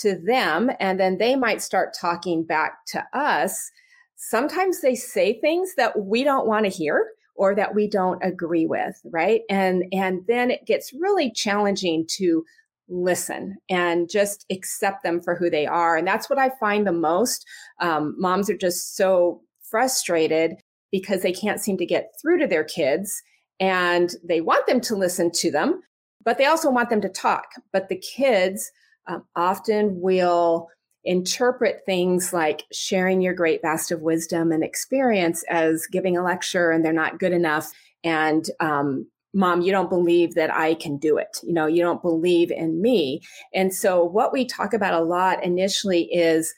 to 0.00 0.16
them 0.16 0.70
and 0.80 0.98
then 0.98 1.18
they 1.18 1.36
might 1.36 1.62
start 1.62 1.96
talking 1.98 2.44
back 2.44 2.84
to 2.88 3.04
us, 3.12 3.70
sometimes 4.16 4.80
they 4.80 4.94
say 4.94 5.38
things 5.38 5.74
that 5.76 5.98
we 5.98 6.24
don't 6.24 6.48
want 6.48 6.64
to 6.64 6.70
hear 6.70 7.10
or 7.36 7.54
that 7.54 7.74
we 7.74 7.88
don't 7.88 8.22
agree 8.24 8.66
with. 8.66 9.00
Right. 9.04 9.42
And, 9.48 9.84
and 9.92 10.26
then 10.26 10.50
it 10.50 10.66
gets 10.66 10.92
really 10.92 11.30
challenging 11.30 12.04
to 12.16 12.44
listen 12.88 13.56
and 13.68 14.08
just 14.10 14.46
accept 14.50 15.02
them 15.02 15.20
for 15.20 15.34
who 15.34 15.50
they 15.50 15.66
are. 15.66 15.96
And 15.96 16.06
that's 16.06 16.30
what 16.30 16.38
I 16.38 16.50
find 16.60 16.86
the 16.86 16.92
most. 16.92 17.46
Um, 17.80 18.14
moms 18.18 18.48
are 18.48 18.56
just 18.56 18.96
so 18.96 19.42
frustrated 19.62 20.54
because 20.90 21.22
they 21.22 21.32
can't 21.32 21.60
seem 21.60 21.76
to 21.78 21.86
get 21.86 22.12
through 22.20 22.38
to 22.38 22.46
their 22.46 22.64
kids 22.64 23.22
and 23.60 24.14
they 24.24 24.40
want 24.40 24.66
them 24.66 24.80
to 24.82 24.96
listen 24.96 25.30
to 25.32 25.50
them, 25.50 25.82
but 26.24 26.38
they 26.38 26.46
also 26.46 26.70
want 26.70 26.90
them 26.90 27.00
to 27.00 27.08
talk. 27.08 27.46
But 27.72 27.88
the 27.88 27.98
kids 27.98 28.70
um, 29.06 29.24
often 29.36 30.00
will 30.00 30.68
interpret 31.04 31.80
things 31.86 32.32
like 32.32 32.64
sharing 32.72 33.20
your 33.20 33.34
great 33.34 33.62
vast 33.62 33.90
of 33.90 34.02
wisdom 34.02 34.52
and 34.52 34.62
experience 34.62 35.44
as 35.48 35.86
giving 35.86 36.16
a 36.16 36.24
lecture 36.24 36.70
and 36.70 36.84
they're 36.84 36.92
not 36.92 37.18
good 37.18 37.32
enough 37.32 37.72
and 38.04 38.46
um, 38.60 39.06
mom, 39.38 39.62
you 39.62 39.70
don't 39.70 39.88
believe 39.88 40.34
that 40.34 40.52
I 40.52 40.74
can 40.74 40.98
do 40.98 41.16
it. 41.16 41.38
You 41.42 41.52
know, 41.52 41.66
you 41.66 41.80
don't 41.80 42.02
believe 42.02 42.50
in 42.50 42.82
me. 42.82 43.22
And 43.54 43.72
so 43.72 44.02
what 44.04 44.32
we 44.32 44.44
talk 44.44 44.74
about 44.74 45.00
a 45.00 45.04
lot 45.04 45.42
initially 45.44 46.12
is 46.12 46.52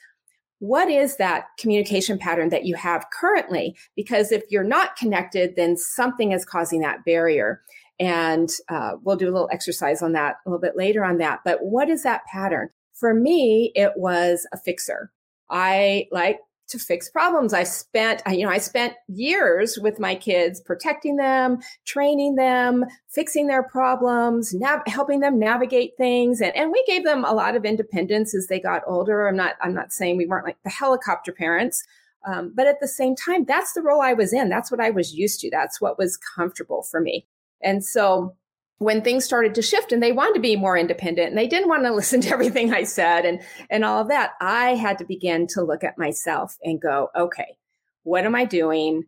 what 0.57 0.89
is 0.89 1.17
that 1.17 1.45
communication 1.59 2.17
pattern 2.17 2.49
that 2.49 2.65
you 2.65 2.75
have 2.75 3.05
currently? 3.13 3.75
Because 3.95 4.31
if 4.31 4.43
you're 4.49 4.63
not 4.63 4.95
connected, 4.95 5.55
then 5.55 5.77
something 5.77 6.31
is 6.31 6.43
causing 6.43 6.81
that 6.81 7.05
barrier. 7.05 7.61
And 7.99 8.49
uh, 8.69 8.93
we'll 9.03 9.15
do 9.15 9.29
a 9.29 9.33
little 9.33 9.49
exercise 9.51 10.01
on 10.01 10.13
that 10.13 10.37
a 10.45 10.49
little 10.49 10.61
bit 10.61 10.75
later 10.75 11.03
on 11.03 11.19
that. 11.19 11.41
But 11.45 11.63
what 11.63 11.87
is 11.87 12.01
that 12.03 12.25
pattern? 12.25 12.69
For 12.93 13.13
me, 13.13 13.71
it 13.75 13.93
was 13.95 14.47
a 14.53 14.57
fixer. 14.57 15.11
I 15.51 16.07
like 16.11 16.39
to 16.71 16.79
fix 16.79 17.09
problems. 17.09 17.53
I 17.53 17.63
spent, 17.63 18.21
you 18.29 18.45
know, 18.45 18.51
I 18.51 18.57
spent 18.57 18.93
years 19.07 19.77
with 19.81 19.99
my 19.99 20.15
kids 20.15 20.59
protecting 20.59 21.17
them, 21.17 21.59
training 21.85 22.35
them, 22.35 22.85
fixing 23.09 23.47
their 23.47 23.63
problems, 23.63 24.53
nav- 24.53 24.87
helping 24.87 25.19
them 25.19 25.39
navigate 25.39 25.93
things. 25.97 26.41
And, 26.41 26.55
and 26.55 26.71
we 26.71 26.83
gave 26.87 27.03
them 27.03 27.23
a 27.25 27.33
lot 27.33 27.55
of 27.55 27.65
independence 27.65 28.35
as 28.35 28.47
they 28.47 28.59
got 28.59 28.81
older. 28.87 29.27
I'm 29.27 29.37
not, 29.37 29.55
I'm 29.61 29.73
not 29.73 29.91
saying 29.91 30.17
we 30.17 30.25
weren't 30.25 30.45
like 30.45 30.57
the 30.63 30.69
helicopter 30.69 31.31
parents. 31.31 31.83
Um, 32.25 32.51
but 32.55 32.67
at 32.67 32.79
the 32.79 32.87
same 32.87 33.15
time, 33.15 33.45
that's 33.45 33.73
the 33.73 33.81
role 33.81 34.01
I 34.01 34.13
was 34.13 34.31
in. 34.31 34.49
That's 34.49 34.69
what 34.69 34.79
I 34.79 34.91
was 34.91 35.13
used 35.13 35.39
to. 35.39 35.49
That's 35.49 35.81
what 35.81 35.97
was 35.97 36.17
comfortable 36.17 36.83
for 36.83 37.01
me. 37.01 37.25
And 37.63 37.83
so 37.83 38.35
when 38.81 39.03
things 39.03 39.23
started 39.23 39.53
to 39.53 39.61
shift 39.61 39.91
and 39.91 40.01
they 40.01 40.11
wanted 40.11 40.33
to 40.33 40.39
be 40.39 40.55
more 40.55 40.75
independent 40.75 41.29
and 41.29 41.37
they 41.37 41.47
didn't 41.47 41.69
want 41.69 41.83
to 41.83 41.93
listen 41.93 42.19
to 42.19 42.31
everything 42.31 42.73
I 42.73 42.83
said 42.83 43.25
and 43.25 43.39
and 43.69 43.85
all 43.85 44.01
of 44.01 44.07
that, 44.07 44.31
I 44.41 44.75
had 44.75 44.97
to 44.97 45.05
begin 45.05 45.45
to 45.47 45.61
look 45.61 45.83
at 45.83 45.99
myself 45.99 46.57
and 46.63 46.81
go, 46.81 47.09
okay, 47.15 47.57
what 48.03 48.25
am 48.25 48.33
I 48.33 48.45
doing? 48.45 49.03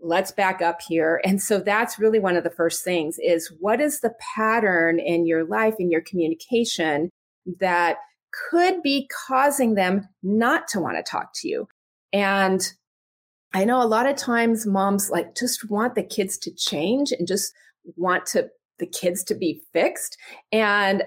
Let's 0.00 0.30
back 0.30 0.62
up 0.62 0.80
here. 0.80 1.20
And 1.24 1.42
so 1.42 1.58
that's 1.58 1.98
really 1.98 2.20
one 2.20 2.36
of 2.36 2.44
the 2.44 2.50
first 2.50 2.84
things 2.84 3.16
is 3.18 3.52
what 3.58 3.80
is 3.80 3.98
the 4.00 4.14
pattern 4.36 5.00
in 5.00 5.26
your 5.26 5.44
life 5.44 5.74
in 5.80 5.90
your 5.90 6.02
communication 6.02 7.10
that 7.58 7.96
could 8.50 8.80
be 8.82 9.08
causing 9.26 9.74
them 9.74 10.08
not 10.22 10.68
to 10.68 10.80
want 10.80 10.98
to 10.98 11.02
talk 11.02 11.30
to 11.36 11.48
you? 11.48 11.66
And 12.12 12.62
I 13.52 13.64
know 13.64 13.82
a 13.82 13.88
lot 13.88 14.06
of 14.06 14.14
times 14.14 14.66
moms 14.66 15.10
like 15.10 15.34
just 15.34 15.68
want 15.68 15.96
the 15.96 16.04
kids 16.04 16.38
to 16.38 16.54
change 16.54 17.10
and 17.10 17.26
just 17.26 17.52
want 17.96 18.26
to 18.26 18.50
the 18.78 18.86
kids 18.86 19.24
to 19.24 19.34
be 19.34 19.62
fixed 19.72 20.16
and 20.52 21.02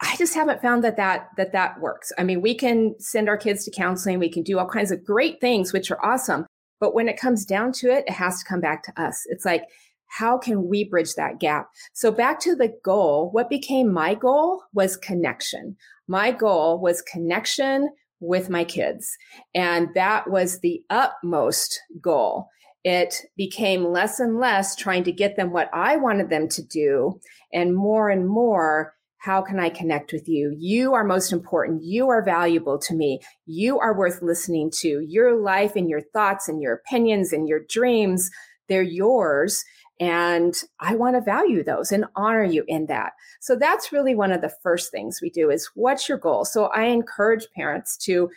I 0.00 0.14
just 0.16 0.34
haven't 0.34 0.62
found 0.62 0.84
that 0.84 0.96
that 0.96 1.30
that 1.36 1.50
that 1.52 1.80
works. 1.80 2.12
I 2.16 2.22
mean, 2.22 2.40
we 2.40 2.54
can 2.54 2.94
send 3.00 3.28
our 3.28 3.36
kids 3.36 3.64
to 3.64 3.72
counseling, 3.72 4.20
we 4.20 4.30
can 4.30 4.44
do 4.44 4.58
all 4.58 4.68
kinds 4.68 4.92
of 4.92 5.04
great 5.04 5.40
things 5.40 5.72
which 5.72 5.90
are 5.90 6.04
awesome, 6.04 6.46
but 6.78 6.94
when 6.94 7.08
it 7.08 7.18
comes 7.18 7.44
down 7.44 7.72
to 7.72 7.90
it, 7.90 8.04
it 8.06 8.12
has 8.12 8.38
to 8.38 8.44
come 8.48 8.60
back 8.60 8.84
to 8.84 9.02
us. 9.02 9.24
It's 9.26 9.44
like 9.44 9.64
how 10.08 10.38
can 10.38 10.68
we 10.68 10.84
bridge 10.84 11.14
that 11.14 11.38
gap? 11.38 11.68
So 11.92 12.10
back 12.10 12.40
to 12.40 12.56
the 12.56 12.74
goal, 12.82 13.30
what 13.32 13.50
became 13.50 13.92
my 13.92 14.14
goal 14.14 14.62
was 14.72 14.96
connection. 14.96 15.76
My 16.08 16.32
goal 16.32 16.80
was 16.80 17.02
connection 17.02 17.90
with 18.20 18.50
my 18.50 18.64
kids. 18.64 19.16
And 19.54 19.88
that 19.94 20.30
was 20.30 20.60
the 20.60 20.82
utmost 20.90 21.78
goal 22.00 22.48
it 22.88 23.26
became 23.36 23.84
less 23.84 24.18
and 24.18 24.40
less 24.40 24.74
trying 24.74 25.04
to 25.04 25.12
get 25.12 25.36
them 25.36 25.50
what 25.50 25.68
I 25.74 25.96
wanted 25.96 26.30
them 26.30 26.48
to 26.48 26.62
do 26.62 27.20
and 27.52 27.76
more 27.76 28.08
and 28.08 28.26
more 28.26 28.94
how 29.18 29.42
can 29.42 29.60
I 29.60 29.68
connect 29.68 30.12
with 30.12 30.26
you? 30.26 30.54
You 30.56 30.94
are 30.94 31.04
most 31.04 31.32
important. 31.32 31.82
You 31.82 32.08
are 32.08 32.22
valuable 32.22 32.78
to 32.78 32.94
me. 32.94 33.20
You 33.44 33.78
are 33.78 33.94
worth 33.94 34.22
listening 34.22 34.70
to. 34.78 35.04
Your 35.06 35.36
life 35.36 35.76
and 35.76 35.90
your 35.90 36.00
thoughts 36.00 36.48
and 36.48 36.62
your 36.62 36.72
opinions 36.72 37.32
and 37.32 37.46
your 37.46 37.60
dreams, 37.68 38.30
they're 38.68 38.80
yours. 38.80 39.64
And 40.00 40.54
I 40.80 40.94
want 40.94 41.16
to 41.16 41.20
value 41.20 41.62
those 41.62 41.92
and 41.92 42.06
honor 42.16 42.44
you 42.44 42.64
in 42.68 42.86
that. 42.86 43.12
So 43.40 43.54
that's 43.54 43.92
really 43.92 44.14
one 44.14 44.32
of 44.32 44.40
the 44.40 44.54
first 44.62 44.90
things 44.90 45.18
we 45.20 45.28
do 45.28 45.50
is 45.50 45.68
what's 45.74 46.08
your 46.08 46.18
goal? 46.18 46.46
So 46.46 46.66
I 46.66 46.84
encourage 46.84 47.48
parents 47.54 47.98
to 48.04 48.30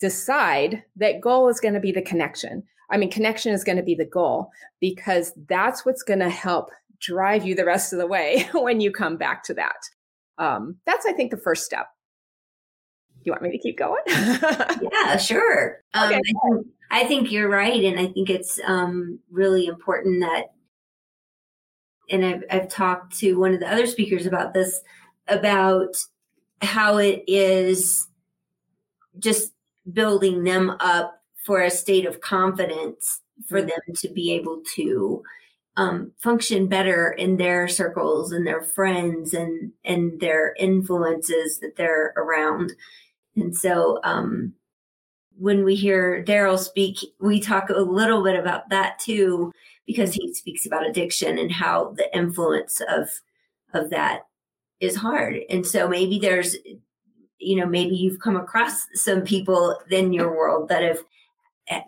decide 0.00 0.84
that 0.96 1.20
goal 1.20 1.48
is 1.48 1.58
going 1.58 1.74
to 1.74 1.80
be 1.80 1.92
the 1.92 2.02
connection. 2.02 2.62
I 2.90 2.96
mean, 2.96 3.10
connection 3.10 3.52
is 3.52 3.64
going 3.64 3.76
to 3.76 3.82
be 3.82 3.94
the 3.94 4.04
goal 4.04 4.50
because 4.80 5.32
that's 5.48 5.86
what's 5.86 6.02
going 6.02 6.20
to 6.20 6.30
help 6.30 6.70
drive 7.00 7.44
you 7.44 7.54
the 7.54 7.64
rest 7.64 7.92
of 7.92 7.98
the 7.98 8.06
way 8.06 8.48
when 8.54 8.80
you 8.80 8.90
come 8.90 9.16
back 9.16 9.44
to 9.44 9.54
that. 9.54 9.76
Um, 10.38 10.76
that's, 10.86 11.06
I 11.06 11.12
think, 11.12 11.30
the 11.30 11.36
first 11.36 11.64
step. 11.64 11.86
You 13.22 13.32
want 13.32 13.42
me 13.42 13.50
to 13.52 13.58
keep 13.58 13.78
going? 13.78 14.00
yeah, 14.06 15.16
sure. 15.18 15.82
Um, 15.92 16.06
okay. 16.08 16.16
I, 16.16 16.20
think, 16.20 16.66
I, 16.90 17.04
think, 17.04 17.30
you're 17.30 17.50
right. 17.50 17.84
And 17.84 18.00
I 18.00 18.06
think 18.06 18.30
it's 18.30 18.58
um, 18.64 19.18
really 19.30 19.66
important 19.66 20.20
that, 20.22 20.52
and 22.08 22.24
I've, 22.24 22.44
I've 22.50 22.68
talked 22.68 23.18
to 23.18 23.34
one 23.34 23.52
of 23.52 23.60
the 23.60 23.70
other 23.70 23.86
speakers 23.86 24.24
about 24.24 24.54
this, 24.54 24.80
about 25.28 25.94
how 26.62 26.96
it 26.96 27.22
is 27.26 28.08
just 29.18 29.52
building 29.92 30.44
them 30.44 30.76
up 30.80 31.19
for 31.44 31.62
a 31.62 31.70
state 31.70 32.06
of 32.06 32.20
confidence 32.20 33.20
for 33.48 33.58
mm-hmm. 33.58 33.68
them 33.68 33.94
to 33.96 34.08
be 34.08 34.32
able 34.32 34.62
to 34.74 35.22
um, 35.76 36.12
function 36.18 36.66
better 36.66 37.12
in 37.12 37.36
their 37.36 37.68
circles 37.68 38.32
and 38.32 38.46
their 38.46 38.60
friends 38.60 39.32
and 39.32 39.72
and 39.84 40.20
their 40.20 40.54
influences 40.58 41.60
that 41.60 41.76
they're 41.76 42.12
around. 42.16 42.72
And 43.36 43.56
so 43.56 44.00
um, 44.04 44.54
when 45.38 45.64
we 45.64 45.74
hear 45.74 46.22
Daryl 46.22 46.58
speak, 46.58 46.98
we 47.20 47.40
talk 47.40 47.70
a 47.70 47.80
little 47.80 48.22
bit 48.22 48.38
about 48.38 48.68
that 48.70 48.98
too, 48.98 49.52
because 49.86 50.12
he 50.12 50.34
speaks 50.34 50.66
about 50.66 50.86
addiction 50.86 51.38
and 51.38 51.50
how 51.50 51.94
the 51.96 52.14
influence 52.14 52.82
of 52.88 53.08
of 53.72 53.90
that 53.90 54.26
is 54.80 54.96
hard. 54.96 55.38
And 55.48 55.66
so 55.66 55.88
maybe 55.88 56.18
there's, 56.18 56.56
you 57.38 57.56
know, 57.56 57.66
maybe 57.66 57.94
you've 57.94 58.20
come 58.20 58.36
across 58.36 58.86
some 58.94 59.22
people 59.22 59.78
in 59.90 60.12
your 60.12 60.36
world 60.36 60.68
that 60.68 60.82
have 60.82 60.98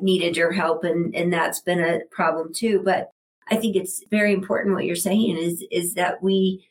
needed 0.01 0.37
your 0.37 0.53
help 0.53 0.85
and 0.85 1.15
and 1.15 1.33
that's 1.33 1.61
been 1.61 1.81
a 1.81 2.01
problem 2.11 2.53
too 2.53 2.81
but 2.85 3.13
i 3.51 3.57
think 3.57 3.77
it's 3.77 4.05
very 4.11 4.33
important 4.33 4.75
what 4.75 4.85
you're 4.85 4.97
saying 4.97 5.37
is 5.37 5.65
is 5.71 5.95
that 5.95 6.23
we 6.23 6.67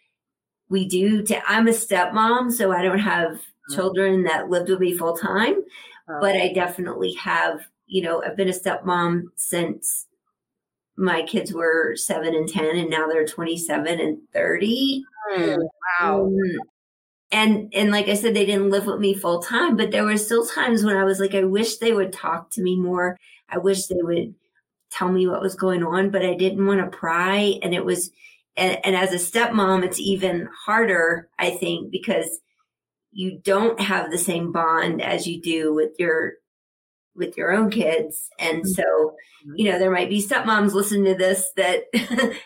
we 0.69 0.87
do 0.87 1.21
to 1.21 1.51
i'm 1.51 1.67
a 1.67 1.71
stepmom 1.71 2.51
so 2.51 2.71
i 2.71 2.81
don't 2.81 2.99
have 2.99 3.31
mm-hmm. 3.31 3.75
children 3.75 4.23
that 4.23 4.49
lived 4.49 4.69
with 4.69 4.79
me 4.79 4.97
full 4.97 5.15
time 5.15 5.55
oh. 6.09 6.17
but 6.21 6.35
i 6.35 6.51
definitely 6.53 7.13
have 7.13 7.61
you 7.87 8.01
know 8.01 8.23
i've 8.23 8.37
been 8.37 8.49
a 8.49 8.51
stepmom 8.51 9.23
since 9.35 10.07
my 10.97 11.23
kids 11.23 11.53
were 11.53 11.95
7 11.95 12.35
and 12.35 12.47
10 12.47 12.77
and 12.77 12.89
now 12.89 13.07
they're 13.07 13.25
27 13.25 13.99
and 13.99 14.17
30 14.33 15.03
mm, 15.35 15.57
wow 15.99 16.25
um, 16.25 16.37
and 17.31 17.73
and 17.73 17.91
like 17.91 18.07
i 18.07 18.13
said 18.13 18.33
they 18.33 18.45
didn't 18.45 18.69
live 18.69 18.85
with 18.85 18.99
me 18.99 19.13
full 19.13 19.41
time 19.41 19.75
but 19.75 19.91
there 19.91 20.03
were 20.03 20.17
still 20.17 20.45
times 20.45 20.83
when 20.83 20.97
i 20.97 21.03
was 21.03 21.19
like 21.19 21.33
i 21.33 21.43
wish 21.43 21.77
they 21.77 21.93
would 21.93 22.11
talk 22.11 22.49
to 22.51 22.61
me 22.61 22.75
more 22.75 23.17
i 23.49 23.57
wish 23.57 23.85
they 23.85 24.01
would 24.01 24.33
tell 24.91 25.11
me 25.11 25.27
what 25.27 25.41
was 25.41 25.55
going 25.55 25.83
on 25.83 26.09
but 26.09 26.25
i 26.25 26.33
didn't 26.33 26.65
want 26.65 26.79
to 26.79 26.97
pry 26.97 27.55
and 27.61 27.73
it 27.73 27.85
was 27.85 28.11
and, 28.57 28.77
and 28.83 28.95
as 28.95 29.11
a 29.13 29.15
stepmom 29.15 29.83
it's 29.83 29.99
even 29.99 30.47
harder 30.65 31.29
i 31.39 31.49
think 31.49 31.91
because 31.91 32.39
you 33.11 33.39
don't 33.43 33.79
have 33.79 34.09
the 34.09 34.17
same 34.17 34.51
bond 34.51 35.01
as 35.01 35.27
you 35.27 35.41
do 35.41 35.73
with 35.73 35.91
your 35.99 36.33
with 37.15 37.37
your 37.37 37.51
own 37.51 37.69
kids 37.69 38.29
and 38.39 38.59
mm-hmm. 38.59 38.69
so 38.69 39.15
you 39.55 39.69
know 39.69 39.79
there 39.79 39.91
might 39.91 40.09
be 40.09 40.25
stepmoms 40.25 40.73
listening 40.73 41.05
to 41.05 41.15
this 41.15 41.51
that 41.55 41.83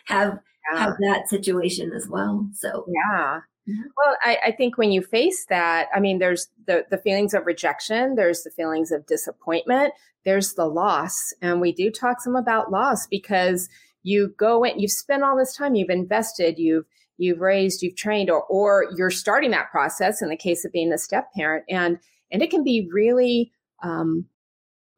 have 0.06 0.40
yeah. 0.72 0.80
have 0.80 0.96
that 1.00 1.28
situation 1.28 1.92
as 1.92 2.08
well 2.08 2.48
so 2.54 2.86
yeah 2.88 3.42
well, 3.68 4.16
I, 4.24 4.38
I, 4.48 4.52
think 4.52 4.78
when 4.78 4.92
you 4.92 5.02
face 5.02 5.46
that, 5.50 5.88
I 5.94 6.00
mean, 6.00 6.20
there's 6.20 6.48
the, 6.68 6.86
the 6.92 6.98
feelings 6.98 7.34
of 7.34 7.46
rejection, 7.46 8.16
there's 8.16 8.44
the 8.44 8.52
feelings 8.52 8.92
of 8.92 9.06
disappointment, 9.08 9.94
there's 10.24 10.54
the 10.54 10.66
loss. 10.66 11.34
And 11.42 11.62
we 11.62 11.72
do 11.72 11.90
talk 11.90 12.22
some 12.22 12.36
about 12.36 12.72
loss 12.72 13.08
because 13.08 13.70
you 14.04 14.34
go 14.38 14.64
in, 14.64 14.80
you've 14.80 14.92
spent 14.92 15.24
all 15.24 15.38
this 15.38 15.56
time, 15.56 15.76
you've 15.76 15.90
invested, 15.90 16.60
you've 16.60 16.86
you've 17.18 17.40
raised, 17.40 17.82
you've 17.82 17.96
trained, 17.96 18.30
or 18.30 18.44
or 18.44 18.88
you're 18.96 19.10
starting 19.10 19.52
that 19.52 19.72
process 19.72 20.22
in 20.22 20.30
the 20.30 20.38
case 20.38 20.64
of 20.66 20.72
being 20.72 20.94
a 20.94 20.98
step 20.98 21.30
parent. 21.36 21.66
And 21.70 21.98
and 22.32 22.42
it 22.42 22.52
can 22.52 22.64
be 22.64 22.88
really 22.92 23.52
um, 23.84 24.26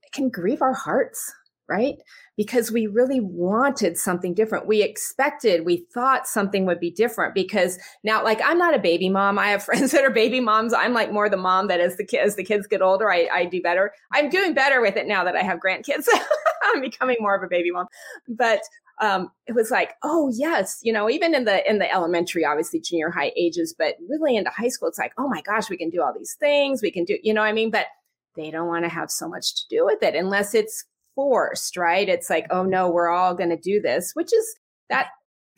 it 0.04 0.12
can 0.12 0.30
grieve 0.30 0.62
our 0.62 0.74
hearts 0.74 1.34
right? 1.68 1.96
Because 2.36 2.72
we 2.72 2.88
really 2.88 3.20
wanted 3.20 3.98
something 3.98 4.34
different. 4.34 4.68
We 4.68 4.82
expected, 4.82 5.66
we 5.66 5.86
thought 5.94 6.28
something 6.28 6.66
would 6.66 6.80
be 6.80 6.92
different 6.92 7.34
because 7.34 7.78
now, 8.04 8.24
like, 8.24 8.40
I'm 8.44 8.58
not 8.58 8.76
a 8.76 8.80
baby 8.80 9.10
mom. 9.10 9.38
I 9.38 9.48
have 9.50 9.64
friends 9.66 9.92
that 9.92 10.04
are 10.04 10.12
baby 10.12 10.40
moms. 10.40 10.74
I'm 10.74 10.94
like 10.94 11.12
more 11.12 11.30
the 11.30 11.38
mom 11.38 11.68
that 11.68 11.80
as 11.80 11.98
the 11.98 12.06
kids, 12.06 12.36
the 12.36 12.44
kids 12.44 12.68
get 12.68 12.82
older, 12.82 13.12
I, 13.12 13.28
I 13.34 13.46
do 13.46 13.62
better. 13.62 13.92
I'm 14.14 14.30
doing 14.30 14.54
better 14.54 14.82
with 14.82 14.96
it 14.96 15.08
now 15.08 15.24
that 15.24 15.36
I 15.36 15.44
have 15.44 15.60
grandkids. 15.60 16.08
I'm 16.64 16.82
becoming 16.82 17.18
more 17.20 17.36
of 17.36 17.44
a 17.44 17.48
baby 17.48 17.72
mom. 17.72 17.88
But 18.28 18.62
um, 19.00 19.30
it 19.46 19.54
was 19.54 19.70
like, 19.70 19.94
oh 20.04 20.32
yes, 20.34 20.80
you 20.82 20.92
know, 20.92 21.10
even 21.10 21.36
in 21.36 21.46
the 21.46 21.70
in 21.70 21.78
the 21.78 21.92
elementary, 21.94 22.44
obviously 22.46 22.80
junior 22.80 23.12
high 23.12 23.32
ages, 23.38 23.76
but 23.78 23.96
really 24.10 24.36
into 24.36 24.50
high 24.50 24.70
school, 24.70 24.90
it's 24.90 24.98
like, 24.98 25.14
oh 25.18 25.28
my 25.28 25.42
gosh, 25.42 25.70
we 25.70 25.78
can 25.78 25.90
do 25.90 26.02
all 26.02 26.14
these 26.18 26.36
things. 26.40 26.82
We 26.82 26.92
can 26.92 27.04
do, 27.04 27.18
you 27.22 27.34
know, 27.34 27.44
I 27.44 27.54
mean, 27.54 27.70
but 27.70 27.88
they 28.36 28.50
don't 28.52 28.68
want 28.68 28.86
to 28.86 28.90
have 28.90 29.12
so 29.12 29.28
much 29.28 29.56
to 29.56 29.64
do 29.70 29.86
with 29.86 30.02
it 30.02 30.16
unless 30.16 30.56
it's 30.56 30.86
forced, 31.18 31.76
right? 31.76 32.08
It's 32.08 32.30
like, 32.30 32.46
oh 32.52 32.64
no, 32.64 32.90
we're 32.90 33.10
all 33.10 33.36
going 33.36 33.50
to 33.50 33.58
do 33.58 33.82
this, 33.82 34.12
which 34.14 34.32
is 34.32 34.56
that 34.90 35.08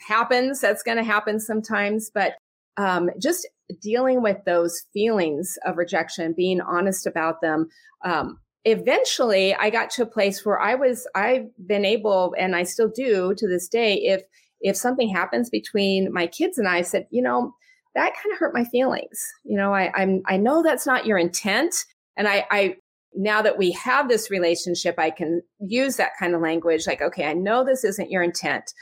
happens. 0.08 0.62
That's 0.62 0.82
going 0.82 0.98
to 0.98 1.04
happen 1.04 1.40
sometimes, 1.40 2.10
but 2.12 2.34
um, 2.78 3.12
just 3.22 3.48
dealing 3.82 4.24
with 4.24 4.38
those 4.46 4.86
feelings 4.94 5.58
of 5.66 5.78
rejection, 5.78 6.34
being 6.36 6.62
honest 6.62 7.06
about 7.06 7.42
them. 7.42 7.68
Um, 8.06 8.40
eventually, 8.64 9.54
I 9.54 9.70
got 9.70 9.90
to 9.92 10.04
a 10.04 10.08
place 10.08 10.46
where 10.46 10.60
I 10.60 10.76
was, 10.76 11.06
I've 11.14 11.48
been 11.68 11.84
able, 11.84 12.34
and 12.40 12.56
I 12.56 12.64
still 12.64 12.88
do 12.88 13.36
to 13.36 13.48
this 13.48 13.68
day, 13.68 13.96
if 13.96 14.22
if 14.62 14.76
something 14.76 15.10
happens 15.10 15.50
between 15.50 16.12
my 16.12 16.28
kids 16.28 16.58
and 16.58 16.68
I, 16.68 16.78
I 16.78 16.82
said, 16.82 17.08
you 17.12 17.22
know, 17.22 17.54
that 17.96 18.14
kind 18.14 18.34
of 18.34 18.40
hurt 18.40 18.54
my 18.54 18.66
feelings. 18.66 19.26
You 19.44 19.58
know, 19.58 19.74
I, 19.74 19.92
I'm 19.94 20.22
I 20.26 20.38
know 20.38 20.64
that's 20.64 20.86
not 20.86 21.06
your 21.06 21.18
intent, 21.18 21.76
and 22.18 22.28
I, 22.28 22.46
I 22.50 22.76
now 23.16 23.42
that 23.42 23.58
we 23.58 23.72
have 23.72 24.08
this 24.08 24.30
relationship, 24.30 24.96
I 24.98 25.10
can 25.10 25.42
use 25.60 25.98
that 25.98 26.12
kind 26.20 26.36
of 26.36 26.42
language 26.42 26.88
like, 26.88 27.02
okay, 27.02 27.26
I 27.26 27.34
know 27.34 27.64
this 27.64 27.84
isn't 27.84 28.12
your 28.12 28.24
intent, 28.24 28.74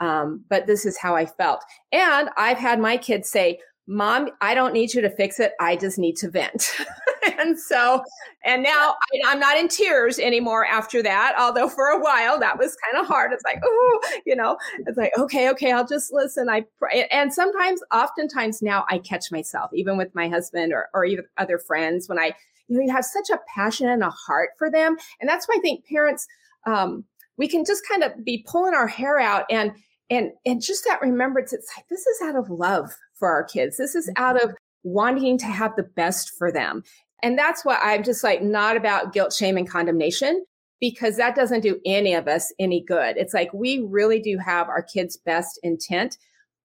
um, 0.00 0.44
but 0.48 0.66
this 0.66 0.84
is 0.84 0.98
how 0.98 1.16
I 1.16 1.26
felt. 1.26 1.62
And 1.92 2.28
I've 2.36 2.58
had 2.58 2.80
my 2.80 2.96
kids 2.96 3.28
say, 3.28 3.60
Mom, 3.88 4.30
I 4.40 4.54
don't 4.54 4.72
need 4.72 4.92
you 4.92 5.00
to 5.02 5.10
fix 5.10 5.38
it. 5.38 5.52
I 5.60 5.76
just 5.76 5.96
need 5.96 6.16
to 6.16 6.28
vent. 6.28 6.72
and 7.38 7.58
so, 7.58 8.02
and 8.44 8.62
now 8.64 8.96
I, 9.24 9.32
am 9.32 9.38
not 9.38 9.56
in 9.56 9.68
tears 9.68 10.18
anymore 10.18 10.66
after 10.66 11.04
that. 11.04 11.36
Although 11.38 11.68
for 11.68 11.86
a 11.86 12.00
while 12.00 12.40
that 12.40 12.58
was 12.58 12.76
kind 12.84 13.00
of 13.00 13.06
hard. 13.06 13.32
It's 13.32 13.44
like, 13.44 13.60
oh, 13.64 14.00
you 14.26 14.34
know, 14.34 14.56
it's 14.86 14.98
like, 14.98 15.12
okay, 15.16 15.48
okay, 15.50 15.70
I'll 15.70 15.86
just 15.86 16.12
listen. 16.12 16.48
I 16.48 16.64
pray. 16.78 17.06
And 17.12 17.32
sometimes, 17.32 17.80
oftentimes 17.92 18.60
now 18.60 18.84
I 18.90 18.98
catch 18.98 19.30
myself, 19.30 19.70
even 19.72 19.96
with 19.96 20.12
my 20.16 20.28
husband 20.28 20.72
or, 20.72 20.88
or 20.92 21.04
even 21.04 21.24
other 21.38 21.58
friends 21.58 22.08
when 22.08 22.18
I, 22.18 22.34
you 22.68 22.76
know, 22.76 22.84
you 22.84 22.92
have 22.92 23.04
such 23.04 23.30
a 23.30 23.40
passion 23.54 23.88
and 23.88 24.02
a 24.02 24.10
heart 24.10 24.50
for 24.58 24.70
them. 24.70 24.96
And 25.20 25.28
that's 25.28 25.46
why 25.46 25.56
I 25.58 25.60
think 25.60 25.86
parents, 25.86 26.26
um, 26.66 27.04
we 27.36 27.48
can 27.48 27.64
just 27.64 27.86
kind 27.88 28.02
of 28.02 28.24
be 28.24 28.44
pulling 28.46 28.74
our 28.74 28.88
hair 28.88 29.18
out 29.18 29.44
and, 29.50 29.72
and, 30.10 30.32
and 30.44 30.62
just 30.62 30.84
that 30.84 31.02
remembrance. 31.02 31.52
It's 31.52 31.70
like, 31.76 31.86
this 31.88 32.06
is 32.06 32.20
out 32.22 32.36
of 32.36 32.50
love 32.50 32.96
for 33.14 33.30
our 33.30 33.44
kids. 33.44 33.76
This 33.76 33.94
is 33.94 34.10
out 34.16 34.42
of 34.42 34.54
wanting 34.82 35.38
to 35.38 35.46
have 35.46 35.74
the 35.76 35.82
best 35.82 36.32
for 36.38 36.50
them. 36.50 36.82
And 37.22 37.38
that's 37.38 37.64
why 37.64 37.78
I'm 37.82 38.02
just 38.02 38.22
like 38.22 38.42
not 38.42 38.76
about 38.76 39.12
guilt, 39.12 39.32
shame, 39.32 39.56
and 39.56 39.68
condemnation 39.68 40.44
because 40.80 41.16
that 41.16 41.34
doesn't 41.34 41.62
do 41.62 41.80
any 41.86 42.14
of 42.14 42.28
us 42.28 42.52
any 42.58 42.82
good. 42.82 43.16
It's 43.16 43.34
like 43.34 43.52
we 43.52 43.80
really 43.88 44.20
do 44.20 44.38
have 44.38 44.68
our 44.68 44.82
kids' 44.82 45.16
best 45.16 45.58
intent. 45.62 46.18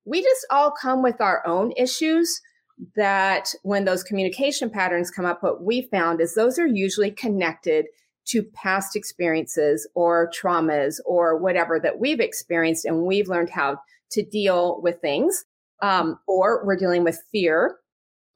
We 0.06 0.22
just 0.22 0.46
all 0.50 0.72
come 0.72 1.02
with 1.02 1.22
our 1.22 1.46
own 1.48 1.72
issues 1.78 2.42
that 2.96 3.54
when 3.64 3.86
those 3.86 4.04
communication 4.04 4.70
patterns 4.70 5.12
come 5.12 5.26
up, 5.26 5.44
what 5.44 5.64
we 5.64 5.84
found 5.84 6.20
is 6.20 6.34
those 6.34 6.58
are 6.58 6.68
usually 6.68 7.12
connected 7.12 7.86
to 8.26 8.44
past 8.54 8.96
experiences 8.96 9.88
or 9.96 10.32
traumas 10.32 11.00
or 11.06 11.38
whatever 11.38 11.80
that 11.80 12.00
we've 12.00 12.20
experienced 12.20 12.86
and 12.86 13.04
we've 13.04 13.28
learned 13.28 13.50
how 13.50 13.78
to 14.12 14.24
deal 14.24 14.82
with 14.82 15.00
things. 15.02 15.46
Um, 15.82 16.20
or 16.28 16.64
we're 16.64 16.76
dealing 16.76 17.04
with 17.04 17.24
fear. 17.32 17.78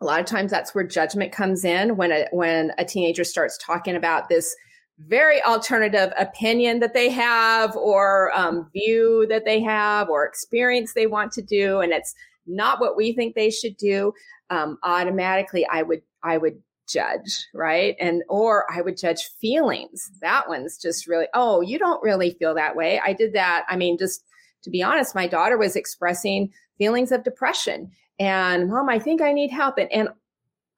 A 0.01 0.05
lot 0.05 0.19
of 0.19 0.25
times 0.25 0.49
that's 0.49 0.73
where 0.73 0.83
judgment 0.83 1.31
comes 1.31 1.63
in 1.63 1.95
when 1.95 2.11
a, 2.11 2.27
when 2.31 2.71
a 2.79 2.85
teenager 2.85 3.23
starts 3.23 3.57
talking 3.59 3.95
about 3.95 4.29
this 4.29 4.55
very 4.99 5.41
alternative 5.43 6.11
opinion 6.17 6.79
that 6.79 6.93
they 6.93 7.09
have 7.09 7.75
or 7.75 8.35
um, 8.35 8.69
view 8.73 9.27
that 9.29 9.45
they 9.45 9.61
have 9.61 10.09
or 10.09 10.25
experience 10.25 10.93
they 10.93 11.05
want 11.07 11.31
to 11.33 11.41
do. 11.41 11.81
And 11.81 11.91
it's 11.91 12.15
not 12.47 12.79
what 12.79 12.95
we 12.95 13.13
think 13.13 13.35
they 13.35 13.49
should 13.49 13.77
do 13.77 14.13
um, 14.49 14.77
automatically 14.83 15.65
I 15.67 15.81
would 15.81 16.01
I 16.23 16.37
would 16.37 16.61
judge, 16.87 17.47
right? 17.53 17.95
And 17.99 18.23
or 18.29 18.65
I 18.71 18.81
would 18.81 18.97
judge 18.97 19.29
feelings. 19.41 20.11
That 20.21 20.47
one's 20.47 20.77
just 20.77 21.07
really, 21.07 21.25
oh, 21.33 21.61
you 21.61 21.79
don't 21.79 22.03
really 22.03 22.35
feel 22.37 22.53
that 22.55 22.75
way. 22.75 23.01
I 23.03 23.13
did 23.13 23.33
that. 23.33 23.65
I 23.67 23.75
mean, 23.75 23.97
just 23.97 24.23
to 24.63 24.69
be 24.69 24.83
honest, 24.83 25.15
my 25.15 25.27
daughter 25.27 25.57
was 25.57 25.75
expressing 25.75 26.51
feelings 26.77 27.11
of 27.11 27.23
depression 27.23 27.91
and 28.19 28.69
mom, 28.69 28.89
I 28.89 28.99
think 28.99 29.21
I 29.21 29.33
need 29.33 29.51
help. 29.51 29.77
And, 29.77 29.91
and 29.91 30.09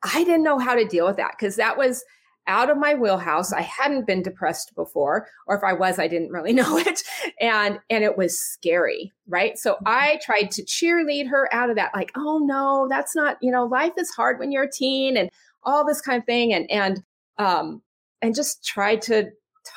I 0.03 0.23
didn't 0.23 0.43
know 0.43 0.59
how 0.59 0.75
to 0.75 0.85
deal 0.85 1.05
with 1.05 1.17
that 1.17 1.35
because 1.37 1.55
that 1.57 1.77
was 1.77 2.03
out 2.47 2.69
of 2.69 2.77
my 2.77 2.95
wheelhouse. 2.95 3.53
I 3.53 3.61
hadn't 3.61 4.07
been 4.07 4.23
depressed 4.23 4.73
before, 4.75 5.27
or 5.45 5.55
if 5.55 5.63
I 5.63 5.73
was, 5.73 5.99
I 5.99 6.07
didn't 6.07 6.31
really 6.31 6.53
know 6.53 6.77
it. 6.77 7.03
And, 7.39 7.79
and 7.89 8.03
it 8.03 8.17
was 8.17 8.39
scary, 8.39 9.13
right? 9.27 9.57
So 9.57 9.73
mm-hmm. 9.73 9.87
I 9.87 10.19
tried 10.23 10.51
to 10.51 10.63
cheerlead 10.63 11.29
her 11.29 11.53
out 11.53 11.69
of 11.69 11.75
that, 11.75 11.91
like, 11.93 12.11
oh 12.15 12.39
no, 12.39 12.87
that's 12.89 13.15
not, 13.15 13.37
you 13.41 13.51
know, 13.51 13.65
life 13.65 13.93
is 13.97 14.09
hard 14.11 14.39
when 14.39 14.51
you're 14.51 14.63
a 14.63 14.71
teen 14.71 15.17
and 15.17 15.29
all 15.63 15.85
this 15.85 16.01
kind 16.01 16.19
of 16.19 16.25
thing. 16.25 16.53
And, 16.53 16.69
and, 16.71 17.03
um, 17.37 17.81
and 18.21 18.33
just 18.33 18.65
tried 18.65 19.01
to 19.03 19.29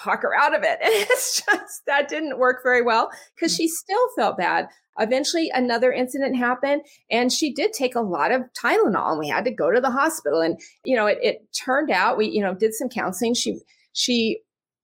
talk 0.02 0.22
her 0.22 0.34
out 0.34 0.54
of 0.54 0.62
it. 0.62 0.78
And 0.82 0.92
it's 1.10 1.42
just, 1.44 1.86
that 1.86 2.08
didn't 2.08 2.38
work 2.38 2.62
very 2.62 2.82
well 2.82 3.10
because 3.34 3.54
she 3.54 3.68
still 3.68 4.08
felt 4.16 4.38
bad. 4.38 4.68
Eventually, 4.98 5.50
another 5.54 5.92
incident 5.92 6.36
happened, 6.36 6.82
and 7.10 7.32
she 7.32 7.52
did 7.52 7.72
take 7.72 7.94
a 7.94 8.00
lot 8.00 8.32
of 8.32 8.42
Tylenol, 8.60 9.10
and 9.10 9.18
we 9.18 9.28
had 9.28 9.44
to 9.44 9.50
go 9.50 9.70
to 9.70 9.80
the 9.80 9.90
hospital. 9.90 10.40
And 10.40 10.60
you 10.84 10.96
know, 10.96 11.06
it, 11.06 11.18
it 11.22 11.48
turned 11.52 11.90
out 11.90 12.18
we 12.18 12.28
you 12.28 12.42
know 12.42 12.54
did 12.54 12.74
some 12.74 12.88
counseling. 12.88 13.34
She 13.34 13.58
she 13.92 14.40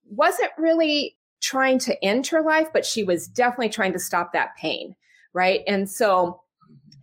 wasn't 0.08 0.50
really 0.58 1.16
trying 1.42 1.78
to 1.80 2.04
end 2.04 2.26
her 2.28 2.42
life, 2.42 2.68
but 2.72 2.86
she 2.86 3.04
was 3.04 3.28
definitely 3.28 3.68
trying 3.68 3.92
to 3.92 3.98
stop 3.98 4.32
that 4.32 4.56
pain, 4.56 4.94
right? 5.32 5.60
And 5.66 5.88
so 5.88 6.40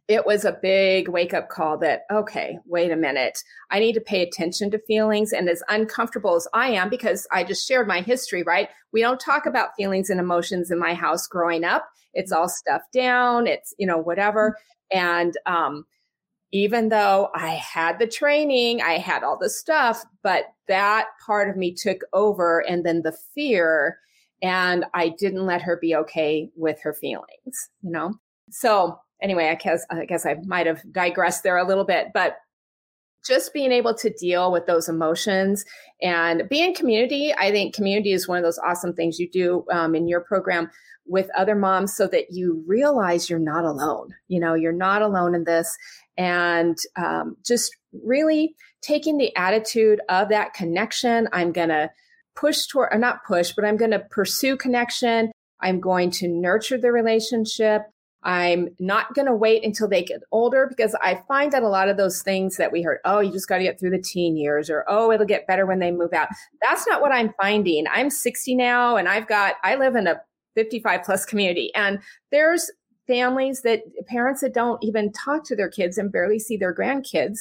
it 0.07 0.25
was 0.25 0.43
a 0.43 0.57
big 0.61 1.07
wake 1.07 1.33
up 1.33 1.49
call 1.49 1.77
that, 1.77 2.01
okay, 2.11 2.57
wait 2.65 2.91
a 2.91 2.95
minute. 2.95 3.39
I 3.71 3.79
need 3.79 3.93
to 3.93 4.01
pay 4.01 4.21
attention 4.21 4.69
to 4.71 4.79
feelings. 4.79 5.31
And 5.31 5.47
as 5.47 5.63
uncomfortable 5.69 6.35
as 6.35 6.47
I 6.53 6.69
am, 6.71 6.89
because 6.89 7.25
I 7.31 7.43
just 7.43 7.65
shared 7.65 7.87
my 7.87 8.01
history, 8.01 8.43
right? 8.43 8.69
We 8.91 9.01
don't 9.01 9.19
talk 9.19 9.45
about 9.45 9.75
feelings 9.77 10.09
and 10.09 10.19
emotions 10.19 10.71
in 10.71 10.79
my 10.79 10.93
house 10.93 11.25
growing 11.25 11.63
up. 11.63 11.87
It's 12.13 12.31
all 12.31 12.49
stuffed 12.49 12.91
down. 12.93 13.47
It's, 13.47 13.73
you 13.77 13.87
know, 13.87 13.97
whatever. 13.97 14.57
And, 14.91 15.35
um, 15.45 15.85
even 16.51 16.89
though 16.89 17.29
I 17.33 17.49
had 17.49 17.97
the 17.97 18.05
training, 18.05 18.81
I 18.81 18.99
had 18.99 19.23
all 19.23 19.39
the 19.39 19.49
stuff, 19.49 20.05
but 20.21 20.45
that 20.67 21.07
part 21.25 21.49
of 21.49 21.57
me 21.57 21.73
took 21.73 22.01
over 22.13 22.59
and 22.59 22.85
then 22.85 23.01
the 23.01 23.17
fear 23.33 23.97
and 24.43 24.85
I 24.93 25.09
didn't 25.09 25.47
let 25.47 25.63
her 25.63 25.77
be 25.77 25.95
okay 25.95 26.51
with 26.55 26.79
her 26.81 26.93
feelings, 26.93 27.69
you 27.81 27.89
know? 27.89 28.13
So 28.51 28.99
anyway, 29.21 29.47
I 29.49 29.55
guess 29.55 29.83
I 29.89 30.05
guess 30.05 30.25
I 30.27 30.35
might 30.45 30.67
have 30.67 30.83
digressed 30.91 31.41
there 31.41 31.57
a 31.57 31.67
little 31.67 31.85
bit, 31.85 32.09
but 32.13 32.35
just 33.25 33.53
being 33.53 33.71
able 33.71 33.93
to 33.95 34.09
deal 34.09 34.51
with 34.51 34.65
those 34.65 34.89
emotions 34.89 35.65
and 36.01 36.47
be 36.49 36.61
in 36.61 36.73
community. 36.73 37.33
I 37.37 37.51
think 37.51 37.73
community 37.73 38.11
is 38.11 38.27
one 38.27 38.37
of 38.37 38.43
those 38.43 38.59
awesome 38.59 38.93
things 38.93 39.19
you 39.19 39.29
do 39.29 39.65
um, 39.71 39.95
in 39.95 40.07
your 40.07 40.21
program 40.21 40.69
with 41.05 41.29
other 41.37 41.55
moms 41.55 41.95
so 41.95 42.07
that 42.07 42.31
you 42.31 42.63
realize 42.67 43.29
you're 43.29 43.39
not 43.39 43.65
alone. 43.65 44.09
You 44.27 44.39
know, 44.39 44.53
you're 44.53 44.71
not 44.71 45.01
alone 45.01 45.35
in 45.35 45.43
this. 45.43 45.75
And 46.17 46.77
um, 46.95 47.37
just 47.45 47.75
really 48.03 48.55
taking 48.81 49.17
the 49.17 49.35
attitude 49.35 50.01
of 50.09 50.29
that 50.29 50.53
connection. 50.53 51.27
I'm 51.31 51.51
going 51.51 51.69
to 51.69 51.89
push 52.35 52.67
toward, 52.67 52.89
or 52.91 52.97
not 52.97 53.23
push, 53.25 53.53
but 53.53 53.65
I'm 53.65 53.77
going 53.77 53.91
to 53.91 53.99
pursue 53.99 54.57
connection. 54.57 55.31
I'm 55.61 55.79
going 55.79 56.11
to 56.11 56.27
nurture 56.27 56.77
the 56.77 56.91
relationship. 56.91 57.83
I'm 58.23 58.69
not 58.79 59.13
going 59.13 59.25
to 59.25 59.35
wait 59.35 59.63
until 59.63 59.87
they 59.87 60.03
get 60.03 60.21
older 60.31 60.65
because 60.67 60.95
I 61.01 61.21
find 61.27 61.51
that 61.51 61.63
a 61.63 61.67
lot 61.67 61.89
of 61.89 61.97
those 61.97 62.21
things 62.21 62.57
that 62.57 62.71
we 62.71 62.81
heard, 62.81 62.99
oh, 63.03 63.19
you 63.19 63.31
just 63.31 63.49
got 63.49 63.57
to 63.57 63.63
get 63.63 63.79
through 63.79 63.91
the 63.91 64.01
teen 64.01 64.37
years 64.37 64.69
or, 64.69 64.85
oh, 64.87 65.11
it'll 65.11 65.25
get 65.25 65.47
better 65.47 65.65
when 65.65 65.79
they 65.79 65.91
move 65.91 66.13
out. 66.13 66.29
That's 66.61 66.87
not 66.87 67.01
what 67.01 67.11
I'm 67.11 67.33
finding. 67.41 67.85
I'm 67.91 68.09
60 68.09 68.55
now 68.55 68.95
and 68.95 69.09
I've 69.09 69.27
got, 69.27 69.55
I 69.63 69.75
live 69.75 69.95
in 69.95 70.07
a 70.07 70.21
55 70.55 71.03
plus 71.03 71.25
community 71.25 71.71
and 71.75 71.99
there's 72.31 72.71
families 73.07 73.61
that 73.63 73.81
parents 74.07 74.41
that 74.41 74.53
don't 74.53 74.81
even 74.83 75.11
talk 75.11 75.43
to 75.45 75.55
their 75.55 75.69
kids 75.69 75.97
and 75.97 76.11
barely 76.11 76.39
see 76.39 76.55
their 76.55 76.73
grandkids 76.73 77.39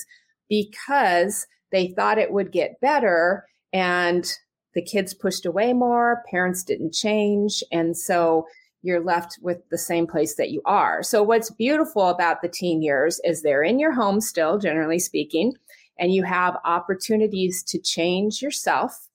because 0.48 1.46
they 1.70 1.88
thought 1.88 2.18
it 2.18 2.32
would 2.32 2.50
get 2.50 2.80
better 2.80 3.46
and 3.72 4.32
the 4.74 4.82
kids 4.82 5.14
pushed 5.14 5.46
away 5.46 5.72
more, 5.72 6.22
parents 6.30 6.64
didn't 6.64 6.92
change. 6.92 7.62
And 7.70 7.96
so 7.96 8.46
you're 8.82 9.02
left 9.02 9.38
with 9.40 9.58
the 9.70 9.78
same 9.78 10.06
place 10.06 10.34
that 10.34 10.50
you 10.50 10.60
are. 10.64 11.02
So, 11.02 11.22
what's 11.22 11.50
beautiful 11.50 12.08
about 12.08 12.42
the 12.42 12.48
teen 12.48 12.82
years 12.82 13.20
is 13.24 13.42
they're 13.42 13.62
in 13.62 13.78
your 13.78 13.92
home 13.92 14.20
still, 14.20 14.58
generally 14.58 14.98
speaking, 14.98 15.54
and 15.98 16.12
you 16.12 16.24
have 16.24 16.58
opportunities 16.64 17.62
to 17.64 17.78
change 17.78 18.42
yourself 18.42 19.08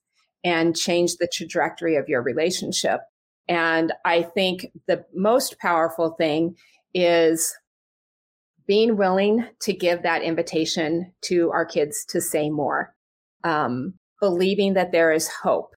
and 0.44 0.76
change 0.76 1.18
the 1.18 1.28
trajectory 1.28 1.96
of 1.96 2.08
your 2.08 2.22
relationship. 2.22 3.02
And 3.50 3.94
I 4.06 4.24
think 4.24 4.68
the 4.88 5.06
most 5.14 5.60
powerful 5.60 6.12
thing 6.12 6.56
is 6.94 7.56
being 8.66 8.98
willing 8.98 9.46
to 9.62 9.74
give 9.74 10.04
that 10.04 10.22
invitation 10.22 11.14
to 11.22 11.52
our 11.52 11.66
kids 11.66 12.06
to 12.06 12.20
say 12.20 12.50
more, 12.50 12.94
um, 13.44 13.94
believing 14.20 14.74
that 14.74 14.92
there 14.92 15.12
is 15.12 15.30
hope 15.30 15.77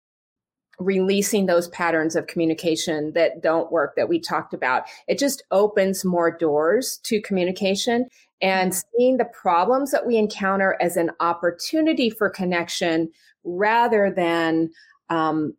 releasing 0.78 1.46
those 1.46 1.68
patterns 1.68 2.14
of 2.14 2.26
communication 2.26 3.12
that 3.12 3.42
don't 3.42 3.72
work 3.72 3.94
that 3.96 4.08
we 4.08 4.20
talked 4.20 4.54
about. 4.54 4.84
It 5.08 5.18
just 5.18 5.42
opens 5.50 6.04
more 6.04 6.30
doors 6.30 6.98
to 7.04 7.20
communication 7.20 8.06
and 8.40 8.74
seeing 8.74 9.16
the 9.16 9.24
problems 9.24 9.90
that 9.90 10.06
we 10.06 10.16
encounter 10.16 10.76
as 10.80 10.96
an 10.96 11.10
opportunity 11.20 12.10
for 12.10 12.30
connection 12.30 13.10
rather 13.42 14.12
than 14.14 14.70
um, 15.10 15.54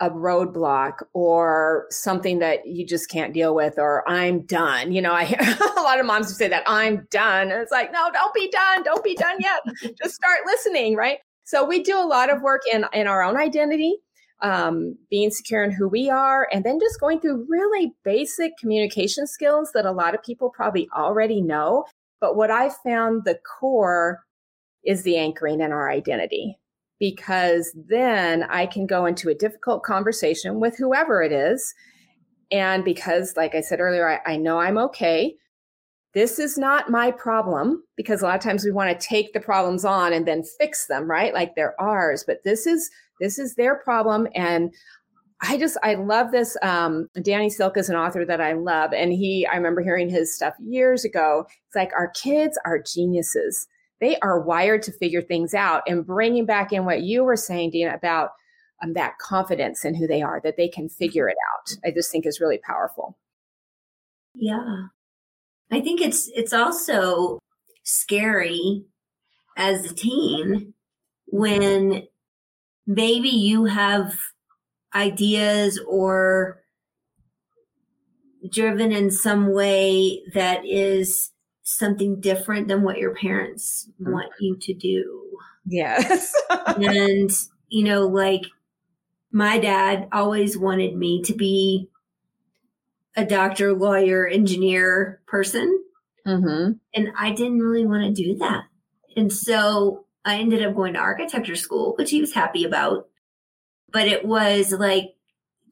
a 0.00 0.10
roadblock 0.10 1.02
or 1.12 1.86
something 1.90 2.38
that 2.38 2.66
you 2.66 2.86
just 2.86 3.10
can't 3.10 3.32
deal 3.32 3.54
with 3.54 3.78
or 3.78 4.08
i'm 4.08 4.40
done. 4.42 4.92
You 4.92 5.02
know 5.02 5.12
i 5.12 5.24
hear 5.24 5.38
a 5.76 5.80
lot 5.82 6.00
of 6.00 6.06
moms 6.06 6.28
who 6.28 6.34
say 6.34 6.48
that 6.48 6.64
i'm 6.66 7.06
done. 7.10 7.52
And 7.52 7.60
it's 7.60 7.70
like 7.70 7.92
no 7.92 8.10
don't 8.12 8.34
be 8.34 8.50
done. 8.50 8.82
Don't 8.82 9.04
be 9.04 9.14
done 9.14 9.36
yet. 9.40 9.60
Just 10.02 10.14
start 10.14 10.40
listening 10.46 10.96
right? 10.96 11.18
So 11.44 11.64
we 11.64 11.82
do 11.82 11.98
a 11.98 12.06
lot 12.06 12.30
of 12.30 12.42
work 12.42 12.62
in 12.72 12.86
in 12.92 13.06
our 13.06 13.22
own 13.22 13.36
identity 13.36 13.98
um, 14.42 14.96
being 15.10 15.30
secure 15.30 15.64
in 15.64 15.70
who 15.70 15.88
we 15.88 16.10
are 16.10 16.48
and 16.52 16.64
then 16.64 16.78
just 16.80 17.00
going 17.00 17.20
through 17.20 17.46
really 17.48 17.92
basic 18.04 18.56
communication 18.58 19.26
skills 19.26 19.70
that 19.72 19.86
a 19.86 19.92
lot 19.92 20.14
of 20.14 20.22
people 20.22 20.50
probably 20.50 20.88
already 20.94 21.40
know 21.40 21.84
but 22.20 22.36
what 22.36 22.50
i 22.50 22.68
found 22.84 23.24
the 23.24 23.38
core 23.58 24.20
is 24.84 25.02
the 25.02 25.16
anchoring 25.16 25.60
in 25.60 25.72
our 25.72 25.90
identity 25.90 26.58
because 27.00 27.74
then 27.88 28.44
I 28.44 28.66
can 28.66 28.86
go 28.86 29.06
into 29.06 29.28
a 29.28 29.34
difficult 29.34 29.82
conversation 29.82 30.60
with 30.60 30.76
whoever 30.76 31.22
it 31.22 31.32
is. 31.32 31.74
And 32.50 32.84
because, 32.84 33.34
like 33.36 33.54
I 33.54 33.60
said 33.60 33.80
earlier, 33.80 34.08
I, 34.08 34.34
I 34.34 34.36
know 34.36 34.58
I'm 34.60 34.78
okay. 34.78 35.34
This 36.12 36.38
is 36.38 36.56
not 36.56 36.90
my 36.90 37.10
problem 37.10 37.82
because 37.96 38.22
a 38.22 38.24
lot 38.24 38.36
of 38.36 38.40
times 38.40 38.64
we 38.64 38.70
want 38.70 38.98
to 38.98 39.06
take 39.06 39.32
the 39.32 39.40
problems 39.40 39.84
on 39.84 40.12
and 40.12 40.26
then 40.26 40.44
fix 40.44 40.86
them, 40.86 41.10
right? 41.10 41.34
Like 41.34 41.56
they're 41.56 41.78
ours, 41.80 42.22
but 42.26 42.44
this 42.44 42.66
is 42.66 42.88
this 43.20 43.38
is 43.38 43.54
their 43.54 43.76
problem. 43.76 44.26
And 44.34 44.72
I 45.40 45.58
just 45.58 45.76
I 45.82 45.94
love 45.94 46.30
this. 46.30 46.56
Um, 46.62 47.08
Danny 47.22 47.50
Silk 47.50 47.76
is 47.76 47.88
an 47.88 47.96
author 47.96 48.24
that 48.24 48.40
I 48.40 48.54
love, 48.54 48.92
and 48.92 49.12
he 49.12 49.46
I 49.46 49.56
remember 49.56 49.82
hearing 49.82 50.08
his 50.08 50.34
stuff 50.34 50.54
years 50.60 51.04
ago. 51.04 51.46
It's 51.66 51.76
like 51.76 51.92
our 51.94 52.08
kids 52.08 52.58
are 52.64 52.78
geniuses 52.78 53.66
they 54.00 54.18
are 54.18 54.40
wired 54.40 54.82
to 54.82 54.92
figure 54.92 55.22
things 55.22 55.54
out 55.54 55.82
and 55.86 56.06
bringing 56.06 56.44
back 56.44 56.72
in 56.72 56.84
what 56.84 57.02
you 57.02 57.24
were 57.24 57.36
saying, 57.36 57.70
Deana, 57.70 57.94
about 57.94 58.30
um, 58.82 58.92
that 58.94 59.18
confidence 59.18 59.84
in 59.84 59.94
who 59.94 60.06
they 60.06 60.20
are, 60.20 60.40
that 60.44 60.56
they 60.56 60.68
can 60.68 60.88
figure 60.88 61.28
it 61.28 61.36
out. 61.52 61.76
I 61.84 61.90
just 61.90 62.10
think 62.10 62.26
is 62.26 62.40
really 62.40 62.58
powerful. 62.58 63.16
Yeah. 64.34 64.88
I 65.70 65.80
think 65.80 66.00
it's, 66.00 66.28
it's 66.34 66.52
also 66.52 67.38
scary 67.84 68.84
as 69.56 69.90
a 69.90 69.94
teen 69.94 70.74
when 71.26 72.06
maybe 72.86 73.28
you 73.28 73.64
have 73.64 74.14
ideas 74.94 75.80
or 75.88 76.62
driven 78.50 78.92
in 78.92 79.10
some 79.10 79.52
way 79.52 80.22
that 80.34 80.64
is 80.64 81.30
something 81.62 82.20
different 82.20 82.68
than 82.68 82.82
what 82.82 82.98
your 82.98 83.14
parents 83.14 83.88
want 83.98 84.30
you 84.38 84.56
to 84.60 84.74
do. 84.74 85.38
Yes. 85.66 86.34
and, 86.50 87.30
you 87.68 87.84
know, 87.84 88.06
like 88.06 88.42
my 89.32 89.58
dad 89.58 90.08
always 90.12 90.58
wanted 90.58 90.94
me 90.94 91.22
to 91.22 91.32
be 91.32 91.88
a 93.16 93.24
doctor, 93.24 93.72
lawyer, 93.72 94.26
engineer 94.26 95.20
person. 95.26 95.82
Mm-hmm. 96.26 96.72
And 96.94 97.08
I 97.18 97.32
didn't 97.32 97.60
really 97.60 97.86
want 97.86 98.04
to 98.14 98.22
do 98.22 98.36
that. 98.38 98.64
And 99.16 99.32
so 99.32 100.04
I 100.24 100.38
ended 100.38 100.64
up 100.64 100.74
going 100.74 100.94
to 100.94 100.98
architecture 100.98 101.56
school, 101.56 101.94
which 101.96 102.10
he 102.10 102.20
was 102.20 102.32
happy 102.32 102.64
about. 102.64 103.08
But 103.92 104.08
it 104.08 104.24
was 104.24 104.72
like 104.72 105.14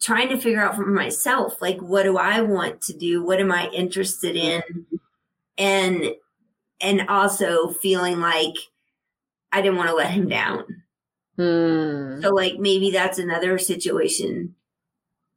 trying 0.00 0.28
to 0.28 0.38
figure 0.38 0.62
out 0.62 0.76
for 0.76 0.86
myself, 0.86 1.60
like, 1.60 1.78
what 1.78 2.04
do 2.04 2.18
I 2.18 2.40
want 2.42 2.80
to 2.82 2.92
do? 2.92 3.22
What 3.24 3.40
am 3.40 3.50
I 3.50 3.68
interested 3.68 4.36
in? 4.36 4.62
and 5.58 6.14
and 6.80 7.08
also 7.08 7.68
feeling 7.68 8.20
like 8.20 8.54
I 9.52 9.62
didn't 9.62 9.76
want 9.76 9.90
to 9.90 9.94
let 9.94 10.10
him 10.10 10.28
down. 10.28 10.64
Hmm. 11.36 12.20
So 12.20 12.30
like 12.30 12.58
maybe 12.58 12.90
that's 12.90 13.18
another 13.18 13.58
situation 13.58 14.54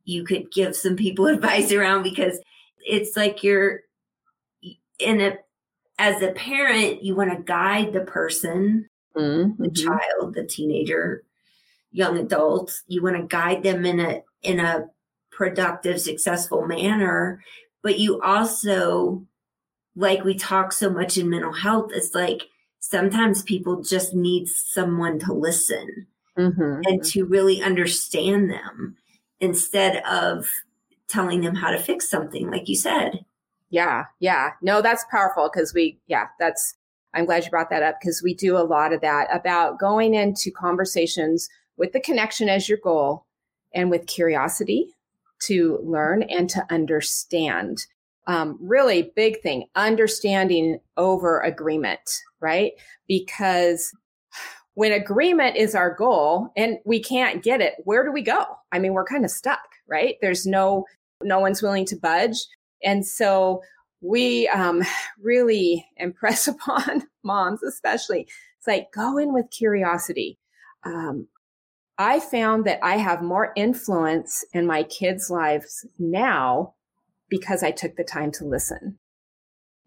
you 0.03 0.23
could 0.23 0.51
give 0.51 0.75
some 0.75 0.95
people 0.95 1.27
advice 1.27 1.71
around 1.71 2.03
because 2.03 2.39
it's 2.79 3.15
like 3.15 3.43
you're 3.43 3.81
in 4.99 5.21
a 5.21 5.37
as 5.97 6.21
a 6.21 6.31
parent 6.31 7.03
you 7.03 7.15
want 7.15 7.31
to 7.31 7.43
guide 7.43 7.93
the 7.93 8.01
person 8.01 8.87
mm-hmm. 9.15 9.61
the 9.61 9.69
child 9.69 10.33
the 10.33 10.43
teenager 10.43 11.23
young 11.91 12.17
adult. 12.17 12.81
You 12.87 13.01
want 13.01 13.15
to 13.17 13.23
guide 13.23 13.63
them 13.63 13.85
in 13.85 13.99
a 13.99 14.23
in 14.41 14.59
a 14.59 14.87
productive 15.31 15.99
successful 15.99 16.65
manner 16.65 17.41
but 17.85 17.99
you 17.99 18.19
also 18.21 19.27
like 19.95 20.23
we 20.23 20.35
talk 20.35 20.73
so 20.73 20.89
much 20.89 21.17
in 21.17 21.29
mental 21.29 21.53
health, 21.53 21.91
it's 21.93 22.13
like 22.13 22.43
sometimes 22.79 23.43
people 23.43 23.81
just 23.81 24.13
need 24.13 24.47
someone 24.47 25.19
to 25.19 25.33
listen 25.33 26.07
mm-hmm. 26.37 26.81
and 26.85 27.03
to 27.03 27.23
really 27.25 27.61
understand 27.61 28.49
them 28.49 28.97
instead 29.39 30.03
of 30.05 30.49
telling 31.07 31.41
them 31.41 31.55
how 31.55 31.71
to 31.71 31.79
fix 31.79 32.09
something, 32.09 32.49
like 32.49 32.67
you 32.67 32.75
said. 32.75 33.23
Yeah, 33.69 34.05
yeah. 34.19 34.51
No, 34.61 34.81
that's 34.81 35.05
powerful 35.09 35.49
because 35.51 35.73
we, 35.73 35.99
yeah, 36.07 36.27
that's, 36.39 36.75
I'm 37.15 37.25
glad 37.25 37.45
you 37.45 37.49
brought 37.49 37.69
that 37.69 37.83
up 37.83 37.95
because 37.99 38.21
we 38.21 38.33
do 38.33 38.57
a 38.57 38.59
lot 38.59 38.93
of 38.93 39.01
that 39.01 39.27
about 39.33 39.79
going 39.79 40.13
into 40.13 40.51
conversations 40.51 41.49
with 41.77 41.93
the 41.93 41.99
connection 41.99 42.49
as 42.49 42.69
your 42.69 42.77
goal 42.77 43.25
and 43.73 43.89
with 43.89 44.07
curiosity 44.07 44.93
to 45.43 45.79
learn 45.83 46.23
and 46.23 46.49
to 46.49 46.65
understand. 46.69 47.85
Um, 48.27 48.57
really 48.59 49.11
big 49.15 49.41
thing 49.41 49.65
understanding 49.75 50.79
over 50.97 51.41
agreement 51.41 52.09
right? 52.39 52.73
Because 53.07 53.91
when 54.73 54.91
agreement 54.91 55.55
is 55.55 55.75
our 55.75 55.93
goal 55.93 56.51
and 56.57 56.79
we 56.85 56.99
can't 56.99 57.43
get 57.43 57.61
it 57.61 57.75
where 57.83 58.03
do 58.03 58.11
we 58.11 58.23
go? 58.23 58.45
I 58.71 58.79
mean 58.79 58.93
we're 58.93 59.05
kind 59.05 59.25
of 59.25 59.31
stuck 59.31 59.67
right? 59.87 60.15
There's 60.21 60.45
no 60.45 60.85
no 61.21 61.39
one's 61.39 61.61
willing 61.61 61.85
to 61.85 61.95
budge. 61.95 62.37
And 62.83 63.05
so 63.05 63.61
we 64.05 64.47
um, 64.49 64.83
really 65.21 65.85
impress 65.97 66.47
upon 66.47 67.03
moms 67.23 67.63
especially 67.63 68.21
it's 68.57 68.67
like 68.67 68.91
go 68.93 69.17
in 69.17 69.33
with 69.33 69.49
curiosity 69.51 70.37
um, 70.83 71.27
i 71.97 72.19
found 72.19 72.65
that 72.65 72.79
i 72.83 72.97
have 72.97 73.21
more 73.21 73.51
influence 73.55 74.45
in 74.53 74.65
my 74.65 74.83
kids 74.83 75.29
lives 75.29 75.85
now 75.99 76.73
because 77.29 77.63
I 77.63 77.71
took 77.71 77.95
the 77.95 78.03
time 78.03 78.31
to 78.33 78.45
listen 78.45 78.97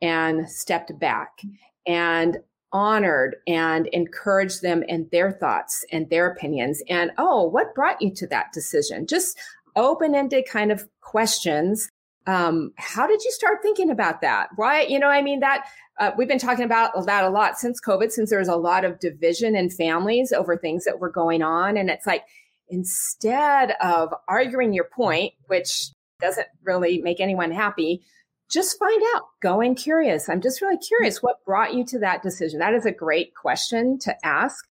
and 0.01 0.49
stepped 0.49 0.99
back 0.99 1.41
and 1.87 2.39
honored 2.73 3.37
and 3.47 3.87
encouraged 3.89 4.63
them 4.63 4.83
in 4.83 5.09
their 5.11 5.33
thoughts 5.33 5.85
and 5.91 6.09
their 6.11 6.31
opinions. 6.31 6.83
And 6.89 7.13
oh, 7.19 7.45
what 7.45 7.75
brought 7.75 8.01
you 8.03 8.13
to 8.17 8.27
that 8.29 8.53
decision? 8.53 9.07
Just 9.07 9.39
open 9.75 10.15
ended 10.15 10.45
kind 10.47 10.71
of 10.71 10.89
questions. 11.01 11.91
Um, 12.29 12.73
how 12.77 13.07
did 13.07 13.25
you 13.25 13.33
start 13.33 13.61
thinking 13.63 13.89
about 13.89 14.21
that? 14.21 14.51
Why, 14.57 14.83
you 14.83 14.99
know, 14.99 15.09
I 15.09 15.23
mean, 15.23 15.41
that 15.41 15.65
uh, 15.99 16.11
we've 16.19 16.29
been 16.29 16.39
talking 16.39 16.67
about 16.67 16.93
that 17.07 17.25
a 17.25 17.31
lot 17.31 17.59
since 17.59 17.81
COVID, 17.81 18.13
since 18.13 18.29
there 18.29 18.39
was 18.39 18.49
a 18.49 18.57
lot 18.57 18.85
of 18.85 19.01
division 19.01 19.57
in 19.57 19.71
families 19.71 20.31
over 20.31 20.55
things 20.55 20.85
that 20.85 21.01
were 21.01 21.11
going 21.11 21.41
on. 21.43 21.79
And 21.79 21.89
it's 21.89 22.07
like, 22.07 22.25
instead 22.69 23.75
of 23.81 24.13
arguing 24.29 24.75
your 24.75 24.91
point, 24.95 25.33
which 25.47 25.91
doesn't 26.21 26.47
really 26.63 27.01
make 27.01 27.19
anyone 27.19 27.51
happy, 27.51 28.03
just 28.51 28.79
find 28.79 29.03
out. 29.15 29.23
Go 29.41 29.63
in 29.63 29.75
curious. 29.75 30.29
I'm 30.29 30.43
just 30.43 30.61
really 30.61 30.79
curious 30.79 31.23
what 31.23 31.43
brought 31.47 31.73
you 31.73 31.83
to 31.87 31.99
that 32.01 32.23
decision. 32.23 32.59
That 32.59 32.75
is 32.75 32.85
a 32.85 32.93
great 32.93 33.35
question 33.35 33.99
to 34.01 34.15
ask. 34.23 34.67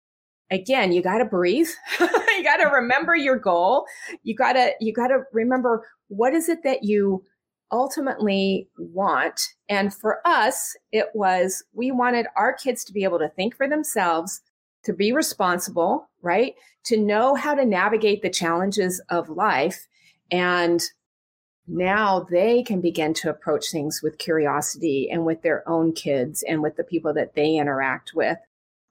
Again, 0.51 0.91
you 0.91 1.01
got 1.01 1.19
to 1.19 1.25
breathe. 1.25 1.69
you 2.01 2.43
got 2.43 2.57
to 2.57 2.67
remember 2.67 3.15
your 3.15 3.37
goal. 3.37 3.85
You 4.23 4.35
got 4.35 4.53
to 4.53 4.73
you 4.81 4.93
got 4.93 5.07
to 5.07 5.21
remember 5.31 5.87
what 6.09 6.33
is 6.33 6.49
it 6.49 6.59
that 6.63 6.83
you 6.83 7.23
ultimately 7.71 8.69
want. 8.77 9.41
And 9.69 9.93
for 9.93 10.19
us, 10.25 10.75
it 10.91 11.07
was 11.13 11.63
we 11.73 11.91
wanted 11.91 12.27
our 12.35 12.53
kids 12.53 12.83
to 12.85 12.93
be 12.93 13.03
able 13.03 13.19
to 13.19 13.29
think 13.29 13.55
for 13.55 13.67
themselves, 13.67 14.41
to 14.83 14.93
be 14.93 15.11
responsible, 15.11 16.09
right? 16.21 16.55
To 16.85 16.97
know 16.97 17.35
how 17.35 17.55
to 17.55 17.65
navigate 17.65 18.21
the 18.21 18.29
challenges 18.29 19.01
of 19.09 19.29
life 19.29 19.87
and 20.31 20.81
now 21.67 22.27
they 22.29 22.61
can 22.63 22.79
begin 22.81 23.13
to 23.15 23.29
approach 23.29 23.71
things 23.71 24.01
with 24.03 24.19
curiosity 24.19 25.09
and 25.11 25.25
with 25.25 25.41
their 25.41 25.67
own 25.67 25.93
kids 25.93 26.43
and 26.47 26.61
with 26.61 26.75
the 26.75 26.83
people 26.83 27.13
that 27.13 27.33
they 27.33 27.55
interact 27.55 28.11
with. 28.13 28.37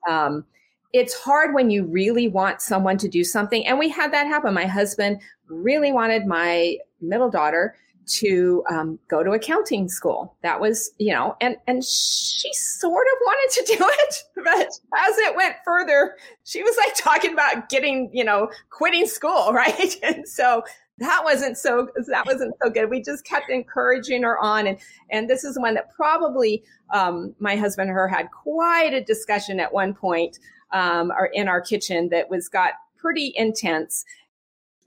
Um, 0.08 0.44
it's 0.92 1.14
hard 1.14 1.54
when 1.54 1.70
you 1.70 1.84
really 1.84 2.28
want 2.28 2.60
someone 2.60 2.98
to 2.98 3.08
do 3.08 3.24
something. 3.24 3.66
And 3.66 3.78
we 3.78 3.88
had 3.88 4.12
that 4.12 4.26
happen. 4.26 4.54
My 4.54 4.66
husband 4.66 5.20
really 5.48 5.92
wanted 5.92 6.26
my 6.26 6.78
middle 7.00 7.30
daughter 7.30 7.76
to 8.06 8.64
um, 8.70 8.98
go 9.08 9.22
to 9.22 9.32
accounting 9.32 9.88
school. 9.88 10.36
That 10.42 10.60
was, 10.60 10.92
you 10.98 11.12
know, 11.12 11.36
and 11.40 11.56
and 11.66 11.84
she 11.84 12.52
sort 12.52 13.06
of 13.12 13.18
wanted 13.24 13.66
to 13.66 13.76
do 13.76 13.84
it, 13.88 14.14
but 14.44 14.68
as 15.08 15.18
it 15.18 15.36
went 15.36 15.56
further, 15.64 16.16
she 16.44 16.62
was 16.62 16.76
like 16.76 16.94
talking 16.96 17.32
about 17.32 17.68
getting, 17.68 18.10
you 18.12 18.24
know, 18.24 18.50
quitting 18.70 19.06
school, 19.06 19.52
right? 19.52 19.96
And 20.02 20.28
so 20.28 20.62
that 20.98 21.22
wasn't 21.24 21.58
so 21.58 21.88
that 22.06 22.24
wasn't 22.24 22.54
so 22.62 22.70
good 22.70 22.88
we 22.88 23.02
just 23.02 23.24
kept 23.24 23.50
encouraging 23.50 24.22
her 24.22 24.38
on 24.38 24.68
and 24.68 24.78
and 25.10 25.28
this 25.28 25.42
is 25.42 25.58
one 25.58 25.74
that 25.74 25.92
probably 25.92 26.62
um, 26.90 27.34
my 27.40 27.56
husband 27.56 27.88
and 27.88 27.96
her 27.96 28.06
had 28.06 28.30
quite 28.30 28.94
a 28.94 29.02
discussion 29.02 29.58
at 29.58 29.72
one 29.72 29.92
point 29.92 30.38
um, 30.72 31.10
or 31.10 31.26
in 31.26 31.48
our 31.48 31.60
kitchen 31.60 32.08
that 32.10 32.30
was 32.30 32.48
got 32.48 32.74
pretty 32.96 33.32
intense 33.34 34.04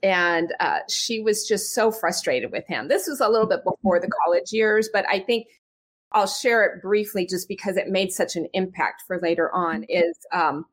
and 0.02 0.54
uh, 0.60 0.80
she 0.88 1.20
was 1.20 1.46
just 1.46 1.72
so 1.72 1.90
frustrated 1.90 2.52
with 2.52 2.66
him. 2.66 2.88
This 2.88 3.06
was 3.08 3.20
a 3.20 3.28
little 3.28 3.48
bit 3.48 3.64
before 3.64 4.00
the 4.00 4.10
college 4.24 4.52
years, 4.52 4.88
but 4.92 5.04
I 5.08 5.20
think 5.20 5.46
I'll 6.12 6.26
share 6.26 6.64
it 6.64 6.82
briefly 6.82 7.26
just 7.26 7.48
because 7.48 7.76
it 7.76 7.88
made 7.88 8.12
such 8.12 8.36
an 8.36 8.46
impact 8.54 9.02
for 9.06 9.20
later 9.20 9.52
on. 9.52 9.84
Is 9.88 10.16
um, 10.32 10.64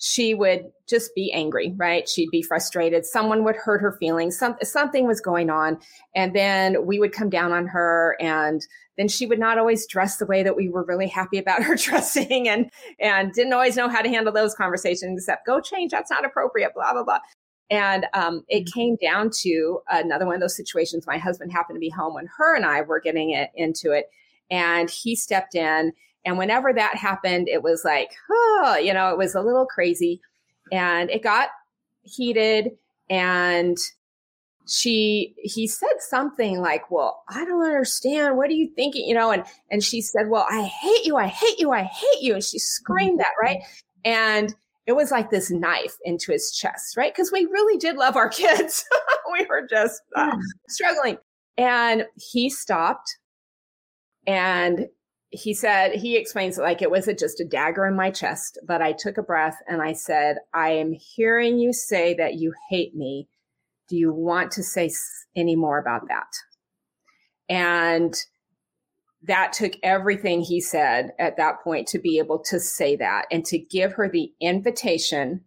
she 0.00 0.32
would 0.32 0.72
just 0.88 1.14
be 1.14 1.30
angry, 1.30 1.74
right? 1.76 2.08
She'd 2.08 2.30
be 2.30 2.40
frustrated. 2.40 3.04
Someone 3.04 3.44
would 3.44 3.54
hurt 3.54 3.82
her 3.82 3.92
feelings. 3.92 4.38
Some, 4.38 4.56
something 4.62 5.06
was 5.06 5.20
going 5.20 5.50
on. 5.50 5.78
And 6.14 6.34
then 6.34 6.86
we 6.86 6.98
would 6.98 7.12
come 7.12 7.28
down 7.28 7.52
on 7.52 7.66
her 7.66 8.16
and 8.18 8.66
then 8.96 9.08
she 9.08 9.26
would 9.26 9.38
not 9.38 9.58
always 9.58 9.86
dress 9.86 10.16
the 10.16 10.24
way 10.24 10.42
that 10.42 10.56
we 10.56 10.70
were 10.70 10.84
really 10.84 11.06
happy 11.06 11.36
about 11.36 11.62
her 11.64 11.76
dressing 11.76 12.48
and, 12.48 12.70
and 12.98 13.32
didn't 13.34 13.52
always 13.52 13.76
know 13.76 13.90
how 13.90 14.00
to 14.00 14.08
handle 14.08 14.32
those 14.32 14.54
conversations 14.54 15.20
except 15.20 15.46
go 15.46 15.60
change. 15.60 15.90
That's 15.90 16.10
not 16.10 16.24
appropriate, 16.24 16.72
blah, 16.74 16.94
blah, 16.94 17.04
blah. 17.04 17.18
And 17.70 18.06
um, 18.14 18.44
it 18.48 18.64
mm-hmm. 18.64 18.78
came 18.78 18.96
down 18.96 19.30
to 19.42 19.80
another 19.88 20.26
one 20.26 20.34
of 20.34 20.40
those 20.40 20.56
situations. 20.56 21.06
My 21.06 21.18
husband 21.18 21.52
happened 21.52 21.76
to 21.76 21.80
be 21.80 21.90
home 21.90 22.14
when 22.14 22.28
her 22.36 22.56
and 22.56 22.66
I 22.66 22.82
were 22.82 23.00
getting 23.00 23.30
it 23.30 23.50
into 23.54 23.92
it. 23.92 24.10
And 24.50 24.90
he 24.90 25.14
stepped 25.14 25.54
in 25.54 25.92
and 26.24 26.36
whenever 26.36 26.72
that 26.72 26.96
happened, 26.96 27.48
it 27.48 27.62
was 27.62 27.82
like, 27.84 28.10
oh, 28.30 28.78
you 28.82 28.92
know, 28.92 29.10
it 29.10 29.18
was 29.18 29.34
a 29.34 29.40
little 29.40 29.66
crazy. 29.66 30.20
And 30.70 31.10
it 31.10 31.22
got 31.22 31.48
heated 32.02 32.72
and 33.08 33.76
she 34.66 35.34
he 35.36 35.66
said 35.66 35.88
something 35.98 36.60
like 36.60 36.90
well 36.90 37.24
i 37.28 37.44
don't 37.44 37.64
understand. 37.64 38.36
What 38.36 38.50
are 38.50 38.54
you 38.54 38.70
thinking? 38.76 39.06
you 39.06 39.14
know 39.14 39.32
and 39.32 39.44
and 39.70 39.82
she 39.82 40.00
said 40.00 40.28
well 40.28 40.46
i 40.48 40.62
hate 40.62 41.04
you. 41.04 41.16
I 41.16 41.26
hate 41.26 41.58
you. 41.58 41.72
I 41.72 41.82
hate 41.82 42.22
you. 42.22 42.34
And 42.34 42.44
she 42.44 42.58
screamed 42.58 43.18
that 43.18 43.32
right? 43.42 43.58
And 44.04 44.54
it 44.90 44.96
was 44.96 45.12
like 45.12 45.30
this 45.30 45.50
knife 45.50 45.94
into 46.04 46.32
his 46.32 46.50
chest 46.50 46.96
right? 46.96 47.14
Because 47.14 47.30
we 47.32 47.44
really 47.46 47.78
did 47.78 47.96
love 47.96 48.16
our 48.16 48.28
kids. 48.42 48.84
We 49.32 49.46
were 49.48 49.64
just 49.70 50.02
uh, 50.16 50.36
struggling. 50.68 51.18
And 51.56 52.04
he 52.16 52.50
stopped. 52.50 53.16
And 54.26 54.86
he 55.30 55.54
said 55.54 55.92
he 55.92 56.16
explains 56.16 56.58
it 56.58 56.62
like 56.62 56.82
it 56.82 56.90
was 56.90 57.06
just 57.06 57.38
a 57.38 57.44
dagger 57.44 57.86
in 57.86 57.94
my 57.94 58.10
chest 58.10 58.58
but 58.66 58.82
i 58.82 58.90
took 58.90 59.16
a 59.16 59.22
breath 59.22 59.56
and 59.68 59.80
i 59.80 59.92
said 59.92 60.38
i 60.54 60.70
am 60.70 60.92
hearing 60.92 61.56
you 61.56 61.72
say 61.72 62.14
that 62.14 62.34
you 62.34 62.52
hate 62.68 62.96
me. 62.96 63.28
Do 63.88 63.96
you 63.96 64.12
want 64.12 64.50
to 64.52 64.62
say 64.62 64.90
any 65.36 65.56
more 65.56 65.78
about 65.78 66.08
that? 66.08 66.28
And 67.48 68.14
that 69.22 69.52
took 69.52 69.72
everything 69.82 70.40
he 70.40 70.60
said 70.60 71.12
at 71.18 71.36
that 71.36 71.62
point 71.62 71.86
to 71.88 71.98
be 71.98 72.18
able 72.18 72.38
to 72.38 72.58
say 72.58 72.96
that 72.96 73.26
and 73.30 73.44
to 73.44 73.58
give 73.58 73.92
her 73.92 74.08
the 74.08 74.32
invitation 74.40 75.42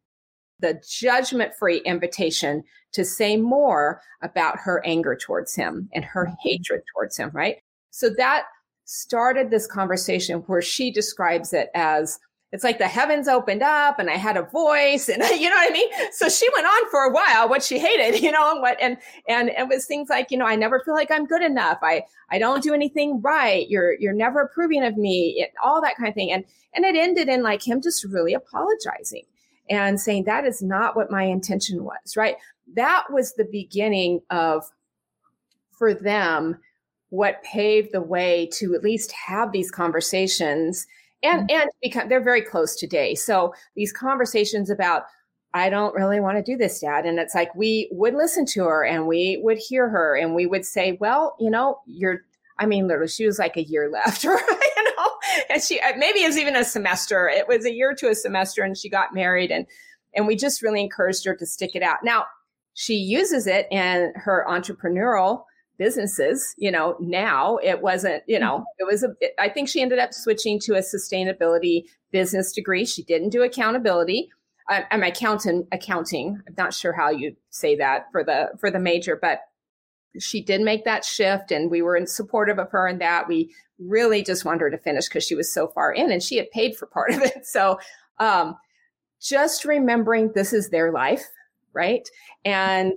the 0.59 0.81
judgment 0.87 1.51
free 1.59 1.79
invitation 1.79 2.63
to 2.93 3.03
say 3.03 3.35
more 3.35 3.99
about 4.21 4.59
her 4.59 4.81
anger 4.85 5.15
towards 5.15 5.55
him 5.55 5.89
and 5.93 6.05
her 6.05 6.25
mm-hmm. 6.25 6.35
hatred 6.41 6.81
towards 6.93 7.17
him 7.17 7.31
right 7.33 7.57
so 7.89 8.09
that 8.09 8.45
started 8.85 9.49
this 9.49 9.67
conversation 9.67 10.39
where 10.41 10.61
she 10.61 10.91
describes 10.91 11.53
it 11.53 11.69
as 11.73 12.19
it's 12.53 12.63
like 12.63 12.77
the 12.77 12.87
heavens 12.87 13.27
opened 13.27 13.63
up 13.63 13.97
and 13.97 14.11
I 14.11 14.15
had 14.15 14.37
a 14.37 14.43
voice 14.43 15.09
and 15.09 15.23
you 15.39 15.49
know 15.49 15.55
what 15.55 15.71
I 15.71 15.73
mean? 15.73 15.89
So 16.11 16.29
she 16.29 16.47
went 16.53 16.67
on 16.67 16.89
for 16.91 17.01
a 17.01 17.11
while 17.11 17.49
what 17.49 17.63
she 17.63 17.79
hated, 17.79 18.21
you 18.23 18.31
know, 18.31 18.51
and 18.51 18.61
what 18.61 18.77
and 18.79 18.97
and 19.27 19.49
it 19.49 19.67
was 19.67 19.85
things 19.85 20.07
like, 20.07 20.29
you 20.29 20.37
know, 20.37 20.45
I 20.45 20.55
never 20.55 20.79
feel 20.79 20.93
like 20.93 21.09
I'm 21.09 21.25
good 21.25 21.41
enough. 21.41 21.79
I 21.81 22.03
I 22.29 22.37
don't 22.37 22.61
do 22.61 22.73
anything 22.73 23.21
right. 23.21 23.67
You're 23.67 23.93
you're 23.99 24.13
never 24.13 24.41
approving 24.41 24.83
of 24.83 24.95
me, 24.97 25.35
it, 25.39 25.51
all 25.63 25.81
that 25.81 25.97
kind 25.97 26.07
of 26.07 26.13
thing. 26.13 26.31
And 26.31 26.45
and 26.75 26.85
it 26.85 26.95
ended 26.95 27.27
in 27.27 27.41
like 27.41 27.67
him 27.67 27.81
just 27.81 28.03
really 28.05 28.35
apologizing 28.35 29.25
and 29.67 29.99
saying 29.99 30.25
that 30.25 30.45
is 30.45 30.61
not 30.61 30.95
what 30.95 31.09
my 31.09 31.23
intention 31.23 31.83
was, 31.83 32.15
right? 32.15 32.35
That 32.75 33.05
was 33.09 33.33
the 33.33 33.47
beginning 33.51 34.21
of 34.29 34.63
for 35.71 35.95
them 35.95 36.59
what 37.09 37.43
paved 37.43 37.91
the 37.93 38.01
way 38.01 38.49
to 38.53 38.75
at 38.75 38.83
least 38.83 39.11
have 39.11 39.51
these 39.51 39.71
conversations 39.71 40.85
and 41.23 41.49
mm-hmm. 41.49 41.61
and 41.61 41.69
because 41.81 42.09
they're 42.09 42.23
very 42.23 42.41
close 42.41 42.75
today. 42.75 43.15
So 43.15 43.53
these 43.75 43.91
conversations 43.91 44.69
about 44.69 45.03
i 45.55 45.69
don't 45.69 45.93
really 45.93 46.19
want 46.19 46.35
to 46.35 46.41
do 46.41 46.57
this 46.57 46.79
dad 46.79 47.05
and 47.05 47.19
it's 47.19 47.35
like 47.35 47.53
we 47.53 47.87
would 47.91 48.15
listen 48.15 48.43
to 48.43 48.63
her 48.63 48.83
and 48.83 49.05
we 49.05 49.39
would 49.43 49.59
hear 49.59 49.87
her 49.87 50.15
and 50.17 50.33
we 50.33 50.47
would 50.47 50.65
say 50.65 50.97
well 50.99 51.35
you 51.39 51.47
know 51.47 51.77
you're 51.85 52.21
i 52.57 52.65
mean 52.65 52.87
literally 52.87 53.07
she 53.07 53.27
was 53.27 53.37
like 53.37 53.55
a 53.55 53.61
year 53.61 53.87
left 53.87 54.23
right 54.23 54.63
you 54.83 54.83
know? 54.97 55.09
And 55.49 55.61
she 55.61 55.79
uh, 55.79 55.93
maybe 55.97 56.23
it 56.23 56.27
was 56.27 56.37
even 56.37 56.55
a 56.55 56.63
semester. 56.63 57.29
It 57.29 57.47
was 57.47 57.65
a 57.65 57.73
year 57.73 57.93
to 57.95 58.09
a 58.09 58.15
semester 58.15 58.63
and 58.63 58.77
she 58.77 58.89
got 58.89 59.13
married 59.13 59.51
and 59.51 59.65
and 60.15 60.27
we 60.27 60.35
just 60.35 60.61
really 60.61 60.81
encouraged 60.81 61.25
her 61.25 61.35
to 61.35 61.45
stick 61.45 61.71
it 61.75 61.81
out. 61.83 61.97
Now 62.03 62.25
she 62.73 62.95
uses 62.95 63.47
it 63.47 63.67
in 63.71 64.13
her 64.15 64.45
entrepreneurial 64.49 65.43
businesses 65.77 66.53
you 66.57 66.71
know 66.71 66.95
now 66.99 67.57
it 67.57 67.81
wasn't 67.81 68.21
you 68.27 68.39
know 68.39 68.57
mm-hmm. 68.57 68.63
it 68.79 68.85
was 68.85 69.03
a 69.03 69.09
i 69.41 69.49
think 69.49 69.67
she 69.67 69.81
ended 69.81 69.99
up 69.99 70.13
switching 70.13 70.59
to 70.59 70.75
a 70.75 70.79
sustainability 70.79 71.83
business 72.13 72.53
degree. 72.53 72.85
She 72.85 73.03
didn't 73.03 73.29
do 73.29 73.43
accountability. 73.43 74.29
I, 74.69 74.85
i'm 74.91 75.03
accountant 75.03 75.67
accounting. 75.73 76.41
I'm 76.47 76.55
not 76.57 76.73
sure 76.73 76.93
how 76.93 77.09
you 77.09 77.35
say 77.49 77.75
that 77.75 78.05
for 78.13 78.23
the 78.23 78.51
for 78.61 78.71
the 78.71 78.79
major 78.79 79.19
but 79.21 79.41
she 80.19 80.41
did 80.41 80.61
make 80.61 80.85
that 80.85 81.03
shift 81.03 81.51
and 81.51 81.71
we 81.71 81.81
were 81.81 81.97
in 81.97 82.05
supportive 82.05 82.59
of 82.59 82.69
her 82.69 82.87
in 82.87 82.99
that. 82.99 83.27
We 83.27 83.51
really 83.79 84.23
just 84.23 84.45
wanted 84.45 84.61
her 84.61 84.69
to 84.69 84.77
finish 84.77 85.09
because 85.09 85.25
she 85.25 85.33
was 85.33 85.51
so 85.51 85.67
far 85.69 85.91
in 85.91 86.11
and 86.11 86.21
she 86.21 86.37
had 86.37 86.51
paid 86.51 86.77
for 86.77 86.85
part 86.85 87.11
of 87.11 87.21
it. 87.23 87.33
So 87.45 87.79
um 88.19 88.55
just 89.19 89.65
remembering 89.65 90.31
this 90.33 90.53
is 90.53 90.69
their 90.69 90.91
life 90.91 91.25
right? 91.73 92.07
And 92.45 92.93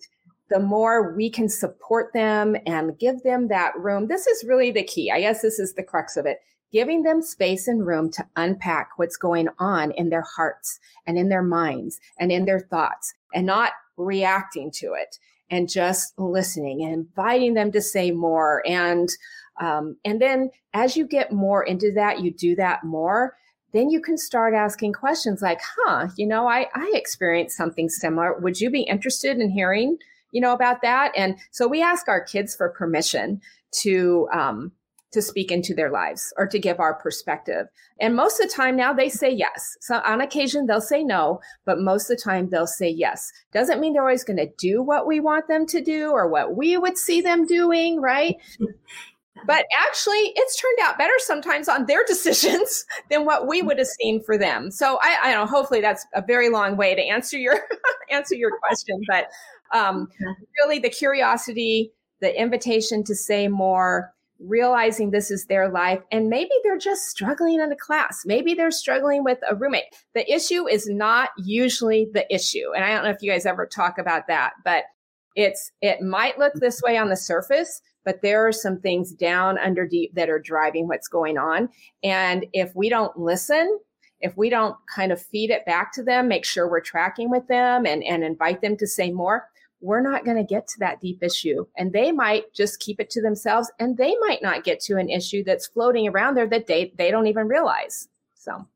the 0.49 0.61
more 0.61 1.15
we 1.15 1.31
can 1.31 1.49
support 1.49 2.13
them 2.13 2.57
and 2.67 2.99
give 2.99 3.23
them 3.23 3.49
that 3.49 3.77
room. 3.77 4.07
This 4.07 4.27
is 4.27 4.45
really 4.45 4.71
the 4.71 4.85
key. 4.85 5.11
I 5.11 5.21
guess 5.21 5.43
this 5.43 5.59
is 5.59 5.75
the 5.75 5.83
crux 5.83 6.17
of 6.17 6.27
it. 6.27 6.39
Giving 6.73 7.03
them 7.03 7.23
space 7.23 7.69
and 7.69 7.87
room 7.87 8.11
to 8.13 8.27
unpack 8.37 8.91
what's 8.97 9.17
going 9.17 9.49
on 9.59 9.93
in 9.93 10.11
their 10.11 10.25
hearts 10.37 10.79
and 11.07 11.19
in 11.19 11.29
their 11.29 11.43
minds 11.43 12.01
and 12.19 12.31
in 12.31 12.45
their 12.45 12.61
thoughts 12.61 13.15
and 13.35 13.47
not 13.47 13.73
reacting 13.97 14.71
to 14.73 14.93
it 14.95 15.19
and 15.51 15.69
just 15.69 16.13
listening 16.19 16.83
and 16.83 16.93
inviting 16.93 17.55
them 17.55 17.73
to 17.73 17.81
say 17.81 18.11
more. 18.11 18.63
And, 18.67 19.09
um, 19.61 19.97
and 20.05 20.21
then 20.21 20.51
as 20.75 20.97
you 20.97 21.07
get 21.07 21.33
more 21.33 21.63
into 21.63 21.93
that, 21.95 22.21
you 22.21 22.33
do 22.33 22.57
that 22.57 22.85
more 22.85 23.35
then 23.73 23.91
you 23.91 24.01
can 24.01 24.17
start 24.17 24.55
asking 24.55 24.93
questions 24.95 25.43
like, 25.43 25.61
huh, 25.61 26.09
you 26.17 26.27
know, 26.27 26.49
I, 26.49 26.67
I 26.75 26.91
experienced 26.95 27.59
something 27.59 27.91
similar. 27.91 28.39
Would 28.39 28.59
you 28.59 28.71
be 28.71 28.83
interested 28.83 29.39
in 29.39 29.51
hearing 29.51 29.99
you 30.33 30.41
know, 30.41 30.53
about 30.53 30.83
that. 30.83 31.13
And 31.17 31.37
so 31.51 31.67
we 31.67 31.83
ask 31.83 32.09
our 32.09 32.23
kids 32.23 32.55
for 32.55 32.69
permission 32.69 33.41
to, 33.83 34.29
um, 34.33 34.73
to 35.13 35.23
speak 35.23 35.51
into 35.51 35.75
their 35.75 35.91
lives 35.91 36.33
or 36.37 36.47
to 36.47 36.59
give 36.59 36.79
our 36.81 36.95
perspective. 36.95 37.67
And 38.01 38.15
most 38.15 38.41
of 38.41 38.49
the 38.49 38.55
time 38.55 38.77
now 38.77 38.93
they 38.93 39.09
say 39.09 39.31
yes. 39.31 39.77
So 39.81 40.01
on 40.05 40.21
occasion 40.21 40.67
they'll 40.67 40.81
say 40.81 41.03
no, 41.03 41.41
but 41.65 41.79
most 41.79 42.11
of 42.11 42.19
the 42.19 42.23
time 42.23 42.51
they'll 42.51 42.67
say 42.67 42.91
yes. 42.91 43.33
Doesn't 43.53 43.81
mean 43.81 43.93
they're 43.93 44.03
always 44.03 44.25
going 44.25 44.37
to 44.37 44.53
do 44.59 44.83
what 44.83 45.07
we 45.07 45.21
want 45.21 45.49
them 45.49 45.65
to 45.67 45.81
do 45.81 46.11
or 46.11 46.29
what 46.29 46.57
we 46.57 46.77
would 46.77 46.99
see 46.99 47.21
them 47.21 47.47
doing, 47.47 48.01
right? 48.01 48.37
but 49.47 49.65
actually 49.79 50.33
it's 50.35 50.61
turned 50.61 50.79
out 50.83 50.99
better 50.99 51.13
sometimes 51.19 51.69
on 51.69 51.87
their 51.87 52.05
decisions 52.07 52.85
than 53.11 53.25
what 53.25 53.47
we 53.47 53.63
would 53.63 53.79
have 53.79 53.87
seen 53.87 54.23
for 54.23 54.37
them. 54.37 54.71
So 54.71 54.99
I, 55.03 55.19
I 55.23 55.33
don't 55.33 55.47
know, 55.47 55.51
hopefully 55.51 55.81
that's 55.81 56.07
a 56.15 56.23
very 56.23 56.49
long 56.49 56.77
way 56.77 56.95
to 56.95 57.03
answer 57.03 57.39
your 57.39 57.61
answer 58.11 58.35
your 58.35 58.51
question, 58.59 59.01
but 59.09 59.29
um, 59.73 60.09
really, 60.61 60.79
the 60.79 60.91
curiosity, 60.91 61.93
the 62.21 62.39
invitation 62.39 63.05
to 63.05 63.15
say 63.15 63.49
more, 63.49 64.13
realizing 64.39 65.11
this 65.11 65.31
is 65.31 65.47
their 65.47 65.69
life, 65.69 66.01
and 66.11 66.29
maybe 66.29 66.51
they're 66.63 66.79
just 66.79 67.09
struggling 67.09 67.61
in 67.61 67.73
a 67.73 67.77
class. 67.77 68.23
Maybe 68.27 68.55
they're 68.55 68.71
struggling 68.71 69.25
with 69.25 69.39
a 69.49 69.55
roommate. 69.55 69.85
The 70.15 70.31
issue 70.33 70.69
is 70.69 70.89
not 70.89 71.31
usually 71.39 72.09
the 72.13 72.33
issue. 72.35 72.73
And 72.75 72.85
I 72.85 72.91
don't 72.91 73.05
know 73.05 73.11
if 73.11 73.23
you 73.23 73.31
guys 73.31 73.47
ever 73.47 73.67
talk 73.67 73.99
about 73.99 74.27
that, 74.29 74.53
but 74.65 74.85
it's 75.37 75.71
it 75.83 76.01
might 76.01 76.39
look 76.39 76.55
this 76.55 76.83
way 76.83 76.97
on 76.97 77.11
the 77.11 77.17
surface 77.17 77.81
but 78.05 78.23
there 78.23 78.47
are 78.47 78.53
some 78.53 78.81
things 78.81 79.13
down 79.13 79.59
under 79.59 79.87
deep 79.87 80.15
that 80.15 80.31
are 80.31 80.39
driving 80.39 80.89
what's 80.89 81.09
going 81.09 81.39
on 81.39 81.69
and 82.03 82.47
if 82.53 82.75
we 82.75 82.89
don't 82.89 83.17
listen 83.17 83.79
if 84.21 84.35
we 84.37 84.49
don't 84.49 84.75
kind 84.93 85.13
of 85.13 85.21
feed 85.21 85.51
it 85.51 85.65
back 85.67 85.93
to 85.93 86.03
them 86.03 86.27
make 86.27 86.45
sure 86.45 86.69
we're 86.69 86.81
tracking 86.81 87.31
with 87.31 87.47
them 87.49 87.87
and, 87.87 88.03
and 88.03 88.25
invite 88.25 88.63
them 88.63 88.77
to 88.77 88.87
say 88.87 89.11
more 89.11 89.45
we're 89.81 90.01
not 90.01 90.25
going 90.25 90.37
to 90.37 90.43
get 90.43 90.67
to 90.69 90.79
that 90.81 91.01
deep 91.01 91.23
issue. 91.23 91.67
And 91.77 91.93
they 91.93 92.13
might 92.13 92.53
just 92.55 92.81
keep 92.81 93.01
it 93.01 93.11
to 93.11 93.23
themselves 93.23 93.71
and 93.79 93.97
they 93.97 94.15
might 94.21 94.43
not 94.43 94.65
get 94.65 94.81
to 94.81 94.97
an 94.97 95.11
issue 95.11 95.45
that's 95.45 95.67
floating 95.67 96.09
around 96.09 96.35
there 96.35 96.49
that 96.49 96.67
they, 96.67 96.93
they 96.97 97.11
don't 97.11 97.27
even 97.27 97.49
realize. 97.49 98.09
So 98.35 98.67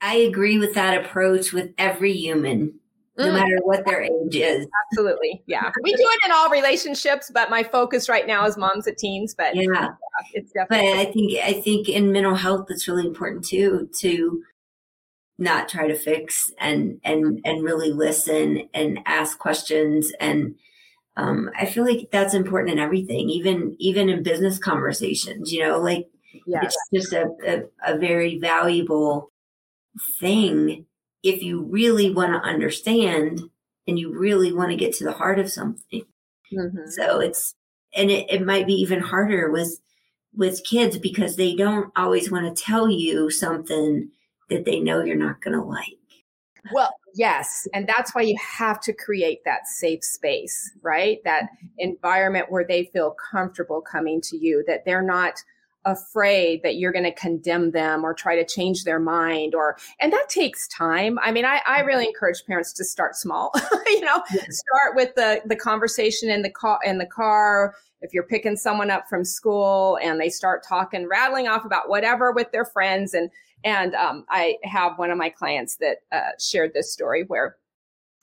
I 0.00 0.16
agree 0.16 0.58
with 0.58 0.74
that 0.74 1.04
approach 1.04 1.52
with 1.52 1.72
every 1.78 2.12
human, 2.12 2.78
no 3.16 3.26
mm. 3.26 3.32
matter 3.32 3.58
what 3.62 3.86
their 3.86 4.02
age 4.02 4.36
is. 4.36 4.66
Absolutely. 4.92 5.42
Yeah. 5.46 5.70
we 5.82 5.94
do 5.94 6.02
it 6.06 6.26
in 6.26 6.32
all 6.32 6.50
relationships, 6.50 7.30
but 7.32 7.48
my 7.48 7.62
focus 7.62 8.08
right 8.08 8.26
now 8.26 8.44
is 8.46 8.58
moms 8.58 8.86
of 8.86 8.96
teens. 8.96 9.34
But 9.34 9.56
yeah, 9.56 9.64
yeah 9.72 9.88
it's 10.34 10.52
definitely. 10.52 10.90
But 10.90 10.98
I 10.98 11.12
think, 11.12 11.32
I 11.42 11.52
think 11.54 11.88
in 11.88 12.12
mental 12.12 12.34
health, 12.34 12.66
it's 12.68 12.86
really 12.86 13.06
important 13.06 13.44
too, 13.44 13.88
to 14.00 14.42
not 15.38 15.68
try 15.68 15.86
to 15.86 15.94
fix 15.94 16.50
and 16.58 17.00
and 17.04 17.40
and 17.44 17.62
really 17.62 17.92
listen 17.92 18.68
and 18.72 19.00
ask 19.06 19.38
questions 19.38 20.12
and 20.18 20.54
um, 21.18 21.50
I 21.58 21.64
feel 21.64 21.84
like 21.84 22.10
that's 22.12 22.34
important 22.34 22.72
in 22.72 22.78
everything, 22.78 23.30
even 23.30 23.74
even 23.78 24.08
in 24.08 24.22
business 24.22 24.58
conversations. 24.58 25.50
You 25.50 25.66
know, 25.66 25.78
like 25.78 26.08
yes. 26.46 26.76
it's 26.92 27.10
just 27.10 27.12
a, 27.12 27.28
a, 27.46 27.94
a 27.94 27.98
very 27.98 28.38
valuable 28.38 29.32
thing 30.20 30.84
if 31.22 31.42
you 31.42 31.62
really 31.62 32.10
want 32.10 32.32
to 32.32 32.48
understand 32.48 33.40
and 33.86 33.98
you 33.98 34.16
really 34.16 34.52
want 34.52 34.70
to 34.70 34.76
get 34.76 34.92
to 34.94 35.04
the 35.04 35.12
heart 35.12 35.38
of 35.38 35.50
something. 35.50 36.02
Mm-hmm. 36.52 36.88
So 36.88 37.20
it's 37.20 37.54
and 37.94 38.10
it, 38.10 38.30
it 38.30 38.44
might 38.44 38.66
be 38.66 38.74
even 38.74 39.00
harder 39.00 39.50
with 39.50 39.80
with 40.34 40.64
kids 40.64 40.98
because 40.98 41.36
they 41.36 41.54
don't 41.54 41.90
always 41.96 42.30
want 42.30 42.54
to 42.54 42.62
tell 42.62 42.90
you 42.90 43.30
something 43.30 44.10
that 44.50 44.64
they 44.64 44.80
know 44.80 45.02
you're 45.02 45.16
not 45.16 45.40
going 45.40 45.58
to 45.58 45.64
like. 45.64 45.98
Well, 46.72 46.90
yes. 47.14 47.66
And 47.72 47.88
that's 47.88 48.14
why 48.14 48.22
you 48.22 48.36
have 48.40 48.80
to 48.80 48.92
create 48.92 49.40
that 49.44 49.66
safe 49.66 50.02
space, 50.02 50.72
right? 50.82 51.18
That 51.24 51.44
mm-hmm. 51.44 51.66
environment 51.78 52.46
where 52.50 52.64
they 52.66 52.84
feel 52.92 53.14
comfortable 53.30 53.80
coming 53.80 54.20
to 54.22 54.36
you, 54.36 54.64
that 54.66 54.84
they're 54.84 55.02
not 55.02 55.42
afraid 55.86 56.62
that 56.64 56.76
you're 56.76 56.92
going 56.92 57.04
to 57.04 57.14
condemn 57.14 57.70
them 57.70 58.04
or 58.04 58.12
try 58.12 58.34
to 58.34 58.44
change 58.44 58.82
their 58.82 58.98
mind 58.98 59.54
or 59.54 59.76
and 60.00 60.12
that 60.12 60.28
takes 60.28 60.66
time 60.66 61.16
i 61.22 61.30
mean 61.30 61.44
i, 61.44 61.60
I 61.64 61.80
really 61.82 62.02
mm-hmm. 62.02 62.08
encourage 62.08 62.44
parents 62.44 62.72
to 62.72 62.84
start 62.84 63.14
small 63.14 63.52
you 63.86 64.00
know 64.00 64.20
yes. 64.34 64.46
start 64.50 64.96
with 64.96 65.14
the 65.14 65.42
the 65.46 65.54
conversation 65.54 66.28
in 66.28 66.42
the 66.42 66.50
car 66.50 66.80
in 66.84 66.98
the 66.98 67.06
car 67.06 67.76
if 68.00 68.12
you're 68.12 68.24
picking 68.24 68.56
someone 68.56 68.90
up 68.90 69.08
from 69.08 69.24
school 69.24 69.96
and 70.02 70.20
they 70.20 70.28
start 70.28 70.64
talking 70.68 71.06
rattling 71.08 71.46
off 71.46 71.64
about 71.64 71.88
whatever 71.88 72.32
with 72.32 72.50
their 72.50 72.64
friends 72.64 73.14
and 73.14 73.30
and 73.64 73.94
um, 73.94 74.24
I 74.28 74.56
have 74.64 74.98
one 74.98 75.10
of 75.10 75.18
my 75.18 75.30
clients 75.30 75.76
that 75.76 75.98
uh, 76.12 76.30
shared 76.38 76.72
this 76.74 76.92
story 76.92 77.24
where 77.26 77.56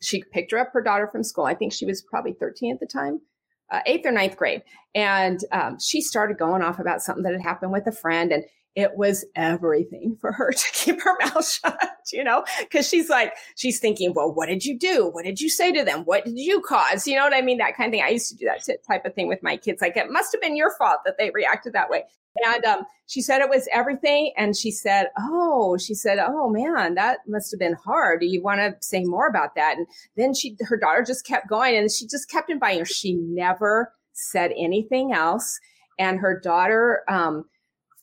she 0.01 0.23
picked 0.31 0.51
her 0.51 0.59
up 0.59 0.71
her 0.73 0.81
daughter 0.81 1.07
from 1.07 1.23
school. 1.23 1.45
I 1.45 1.55
think 1.55 1.73
she 1.73 1.85
was 1.85 2.01
probably 2.01 2.33
13 2.33 2.73
at 2.73 2.79
the 2.79 2.85
time, 2.85 3.21
uh, 3.71 3.79
eighth 3.85 4.05
or 4.05 4.11
ninth 4.11 4.37
grade. 4.37 4.63
And 4.93 5.39
um, 5.51 5.77
she 5.79 6.01
started 6.01 6.37
going 6.37 6.61
off 6.61 6.79
about 6.79 7.01
something 7.01 7.23
that 7.23 7.33
had 7.33 7.41
happened 7.41 7.71
with 7.71 7.87
a 7.87 7.91
friend. 7.91 8.31
And 8.31 8.43
it 8.75 8.95
was 8.95 9.25
everything 9.35 10.17
for 10.19 10.31
her 10.31 10.51
to 10.57 10.65
keep 10.73 11.01
her 11.01 11.15
mouth 11.21 11.47
shut, 11.47 11.79
you 12.11 12.23
know, 12.23 12.43
because 12.59 12.87
she's 12.87 13.09
like, 13.09 13.33
she's 13.55 13.79
thinking, 13.79 14.13
well, 14.13 14.33
what 14.33 14.47
did 14.47 14.65
you 14.65 14.77
do? 14.77 15.09
What 15.09 15.25
did 15.25 15.39
you 15.39 15.49
say 15.49 15.71
to 15.71 15.83
them? 15.83 16.01
What 16.01 16.25
did 16.25 16.37
you 16.37 16.61
cause? 16.61 17.07
You 17.07 17.15
know 17.15 17.23
what 17.23 17.35
I 17.35 17.41
mean? 17.41 17.57
That 17.57 17.75
kind 17.75 17.89
of 17.89 17.93
thing. 17.93 18.03
I 18.03 18.09
used 18.09 18.29
to 18.29 18.35
do 18.35 18.45
that 18.45 18.67
type 18.87 19.05
of 19.05 19.13
thing 19.13 19.27
with 19.27 19.43
my 19.43 19.57
kids. 19.57 19.81
Like, 19.81 19.97
it 19.97 20.11
must 20.11 20.31
have 20.31 20.41
been 20.41 20.55
your 20.55 20.75
fault 20.77 20.99
that 21.05 21.17
they 21.17 21.29
reacted 21.31 21.73
that 21.73 21.89
way. 21.89 22.03
And 22.35 22.65
um, 22.65 22.85
she 23.05 23.21
said 23.21 23.41
it 23.41 23.49
was 23.49 23.67
everything. 23.71 24.33
And 24.37 24.57
she 24.57 24.71
said, 24.71 25.07
Oh, 25.19 25.77
she 25.77 25.93
said, 25.93 26.17
Oh 26.19 26.49
man, 26.49 26.95
that 26.95 27.19
must 27.27 27.51
have 27.51 27.59
been 27.59 27.75
hard. 27.85 28.21
Do 28.21 28.25
you 28.25 28.41
want 28.41 28.59
to 28.59 28.75
say 28.81 29.03
more 29.03 29.27
about 29.27 29.55
that? 29.55 29.77
And 29.77 29.87
then 30.17 30.33
she, 30.33 30.57
her 30.61 30.77
daughter 30.77 31.03
just 31.05 31.25
kept 31.25 31.47
going 31.47 31.75
and 31.75 31.91
she 31.91 32.07
just 32.07 32.29
kept 32.29 32.49
inviting 32.49 32.79
her. 32.79 32.85
She 32.85 33.13
never 33.13 33.93
said 34.13 34.51
anything 34.57 35.13
else. 35.13 35.59
And 35.99 36.19
her 36.19 36.39
daughter 36.39 37.03
um, 37.07 37.45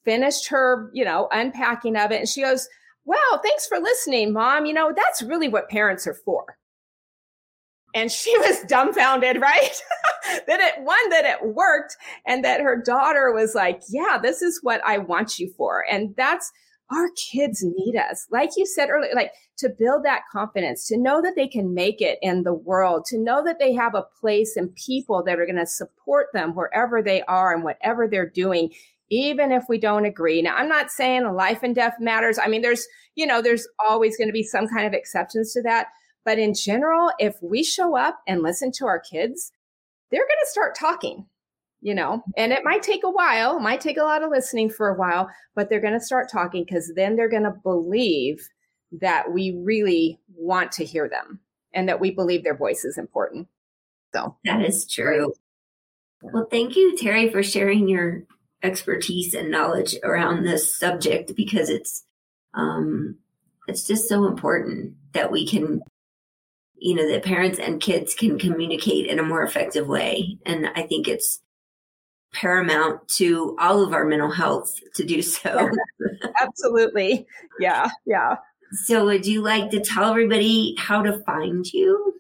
finished 0.05 0.49
her, 0.49 0.91
you 0.93 1.05
know, 1.05 1.29
unpacking 1.33 1.97
of 1.97 2.11
it. 2.11 2.21
And 2.21 2.29
she 2.29 2.43
goes, 2.43 2.69
Wow, 3.05 3.41
thanks 3.43 3.67
for 3.67 3.79
listening, 3.79 4.33
mom. 4.33 4.67
You 4.67 4.75
know, 4.75 4.93
that's 4.95 5.23
really 5.23 5.49
what 5.49 5.69
parents 5.69 6.07
are 6.07 6.15
for 6.15 6.59
and 7.95 8.11
she 8.13 8.37
was 8.39 8.63
dumbfounded, 8.65 9.41
right? 9.41 9.83
that 10.47 10.61
it 10.61 10.83
one 10.83 11.11
that 11.11 11.25
it 11.25 11.55
worked 11.55 11.97
and 12.27 12.45
that 12.45 12.61
her 12.61 12.81
daughter 12.81 13.33
was 13.33 13.55
like, 13.55 13.83
"Yeah, 13.89 14.19
this 14.23 14.43
is 14.43 14.61
what 14.63 14.81
I 14.85 14.99
want 14.99 15.39
you 15.39 15.53
for." 15.57 15.85
And 15.91 16.15
that's 16.17 16.51
our 16.93 17.09
kids 17.31 17.63
need 17.63 17.97
us. 17.97 18.27
Like 18.31 18.51
you 18.57 18.67
said 18.67 18.91
earlier, 18.91 19.13
like 19.15 19.33
to 19.59 19.69
build 19.69 20.05
that 20.05 20.23
confidence, 20.33 20.87
to 20.89 20.99
know 20.99 21.23
that 21.23 21.37
they 21.37 21.47
can 21.47 21.73
make 21.73 22.01
it 22.01 22.19
in 22.21 22.43
the 22.43 22.55
world, 22.55 23.05
to 23.07 23.19
know 23.19 23.45
that 23.45 23.61
they 23.61 23.73
have 23.75 23.95
a 23.95 24.07
place 24.21 24.57
and 24.57 24.75
people 24.75 25.23
that 25.23 25.39
are 25.39 25.47
going 25.47 25.57
to 25.57 25.67
support 25.67 26.27
them 26.33 26.55
wherever 26.55 27.01
they 27.01 27.23
are 27.23 27.55
and 27.55 27.63
whatever 27.63 28.09
they're 28.09 28.29
doing 28.29 28.73
even 29.11 29.51
if 29.53 29.65
we 29.69 29.79
don't 29.79 30.05
agree. 30.05 30.41
Now, 30.41 30.55
I'm 30.55 30.69
not 30.69 30.91
saying 30.91 31.27
life 31.35 31.63
and 31.63 31.75
death 31.75 31.97
matters. 31.99 32.39
I 32.39 32.49
mean, 32.49 32.63
there's, 32.63 32.87
you 33.17 33.27
know, 33.27 33.43
there's 33.43 33.67
always 33.89 34.17
going 34.17 34.29
to 34.29 34.33
be 34.33 34.45
some 34.45 34.69
kind 34.69 34.87
of 34.87 34.93
exceptions 34.93 35.53
to 35.53 35.63
that. 35.63 35.89
But 36.25 36.39
in 36.39 36.55
general, 36.55 37.11
if 37.19 37.37
we 37.43 37.65
show 37.65 37.97
up 37.97 38.21
and 38.29 38.43
listen 38.43 38.71
to 38.73 38.87
our 38.87 39.01
kids, 39.01 39.53
they're 40.11 40.21
going 40.21 40.29
to 40.45 40.51
start 40.51 40.77
talking, 40.77 41.27
you 41.81 41.95
know, 41.95 42.23
and 42.37 42.53
it 42.53 42.63
might 42.65 42.83
take 42.83 43.05
a 43.05 43.11
while, 43.11 43.57
it 43.57 43.63
might 43.63 43.81
take 43.81 43.97
a 43.97 44.05
lot 44.05 44.23
of 44.23 44.31
listening 44.31 44.71
for 44.71 44.89
a 44.89 44.99
while, 44.99 45.29
but 45.55 45.69
they're 45.69 45.81
going 45.81 45.99
to 45.99 46.01
start 46.01 46.31
talking 46.31 46.65
because 46.65 46.93
then 46.95 47.17
they're 47.17 47.29
going 47.29 47.45
to 47.45 47.55
believe 47.63 48.49
that 49.01 49.33
we 49.33 49.57
really 49.65 50.19
want 50.35 50.73
to 50.73 50.85
hear 50.85 51.09
them 51.09 51.41
and 51.73 51.89
that 51.89 52.01
we 52.01 52.11
believe 52.11 52.45
their 52.45 52.57
voice 52.57 52.85
is 52.85 52.99
important. 52.99 53.49
So 54.15 54.37
that 54.45 54.63
is 54.63 54.87
true. 54.87 55.33
Well, 56.23 56.49
thank 56.51 56.77
you, 56.77 56.97
Terri, 57.01 57.33
for 57.33 57.43
sharing 57.43 57.89
your 57.89 58.25
expertise 58.63 59.35
and 59.35 59.51
knowledge 59.51 59.97
around 60.03 60.43
this 60.43 60.77
subject 60.77 61.35
because 61.35 61.69
it's 61.69 62.05
um, 62.55 63.17
it's 63.69 63.87
just 63.87 64.09
so 64.09 64.27
important 64.27 64.95
that 65.13 65.31
we 65.31 65.47
can 65.47 65.83
you 66.81 66.95
know, 66.95 67.09
that 67.09 67.23
parents 67.23 67.59
and 67.59 67.81
kids 67.81 68.15
can 68.15 68.39
communicate 68.39 69.07
in 69.07 69.19
a 69.19 69.23
more 69.23 69.43
effective 69.43 69.87
way. 69.87 70.39
And 70.47 70.69
I 70.75 70.83
think 70.83 71.07
it's 71.07 71.41
paramount 72.33 73.07
to 73.09 73.57
all 73.61 73.85
of 73.85 73.93
our 73.93 74.05
mental 74.05 74.31
health 74.31 74.75
to 74.95 75.05
do 75.05 75.21
so. 75.21 75.71
Absolutely. 76.41 77.27
Yeah. 77.61 77.89
Yeah. 78.07 78.37
So, 78.85 79.05
would 79.05 79.27
you 79.27 79.43
like 79.43 79.71
to 79.71 79.81
tell 79.81 80.11
everybody 80.11 80.75
how 80.79 81.03
to 81.03 81.19
find 81.25 81.71
you? 81.73 82.15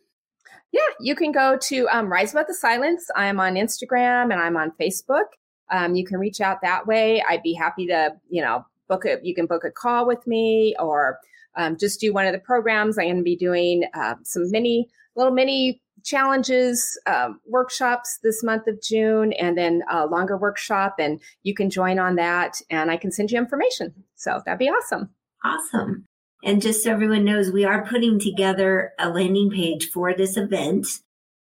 Yeah, 0.73 0.81
you 1.01 1.15
can 1.15 1.33
go 1.33 1.57
to 1.63 1.89
um, 1.89 2.11
Rise 2.11 2.33
Above 2.33 2.49
the 2.49 2.55
Silence. 2.55 3.07
I'm 3.17 3.41
on 3.41 3.55
Instagram 3.55 4.33
and 4.33 4.35
I'm 4.35 4.57
on 4.57 4.73
Facebook. 4.81 5.27
Um, 5.71 5.95
you 5.95 6.05
can 6.05 6.19
reach 6.19 6.41
out 6.41 6.63
that 6.63 6.87
way. 6.87 7.23
I'd 7.29 7.43
be 7.43 7.55
happy 7.55 7.87
to, 7.87 8.13
you 8.29 8.43
know, 8.43 8.65
book 8.89 9.05
it. 9.05 9.25
You 9.25 9.35
can 9.35 9.47
book 9.47 9.65
a 9.65 9.71
call 9.71 10.07
with 10.07 10.27
me 10.27 10.75
or 10.79 11.19
um, 11.57 11.77
just 11.79 12.01
do 12.01 12.13
one 12.13 12.27
of 12.27 12.33
the 12.33 12.39
programs. 12.39 12.99
I'm 12.99 13.07
going 13.07 13.17
to 13.19 13.23
be 13.23 13.37
doing 13.37 13.85
uh, 13.95 14.15
some 14.25 14.51
mini, 14.51 14.89
little 15.17 15.33
mini 15.33 15.81
challenges, 16.05 16.99
um, 17.07 17.41
workshops 17.47 18.19
this 18.23 18.43
month 18.43 18.67
of 18.67 18.81
June, 18.83 19.33
and 19.35 19.57
then 19.57 19.83
a 19.91 20.07
longer 20.07 20.37
workshop. 20.37 20.97
And 20.99 21.21
you 21.43 21.55
can 21.55 21.71
join 21.71 21.99
on 21.99 22.17
that, 22.17 22.61
and 22.71 22.91
I 22.91 22.97
can 22.97 23.13
send 23.13 23.31
you 23.31 23.39
information. 23.39 23.93
So 24.17 24.41
that'd 24.45 24.59
be 24.59 24.69
awesome. 24.69 25.11
Awesome. 25.45 26.05
And 26.43 26.63
just 26.63 26.85
so 26.85 26.91
everyone 26.91 27.25
knows, 27.25 27.51
we 27.51 27.65
are 27.65 27.87
putting 27.87 28.19
together 28.19 28.93
a 28.99 29.11
landing 29.11 29.51
page 29.51 29.91
for 29.91 30.15
this 30.15 30.37
event 30.37 30.87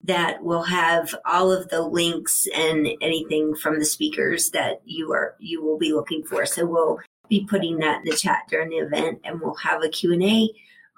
that 0.08 0.44
will 0.44 0.64
have 0.64 1.14
all 1.26 1.52
of 1.52 1.70
the 1.70 1.82
links 1.82 2.48
and 2.56 2.88
anything 3.02 3.54
from 3.56 3.78
the 3.78 3.86
speakers 3.86 4.50
that 4.52 4.82
you 4.86 5.12
are 5.12 5.36
you 5.40 5.64
will 5.64 5.78
be 5.78 5.94
looking 5.94 6.24
for. 6.24 6.46
So 6.46 6.66
we'll 6.66 7.00
be 7.30 7.46
putting 7.46 7.78
that 7.80 8.00
in 8.00 8.10
the 8.10 8.16
chat 8.16 8.44
during 8.50 8.70
the 8.70 8.78
event 8.78 9.20
and 9.24 9.40
we'll 9.42 9.56
have 9.56 9.84
a 9.84 9.90
Q&A 9.90 10.50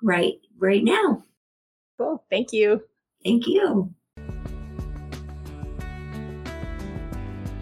right 0.03 0.39
right 0.57 0.83
now. 0.83 1.23
Cool. 1.97 2.23
Thank 2.29 2.53
you. 2.53 2.83
Thank 3.23 3.47
you. 3.47 3.93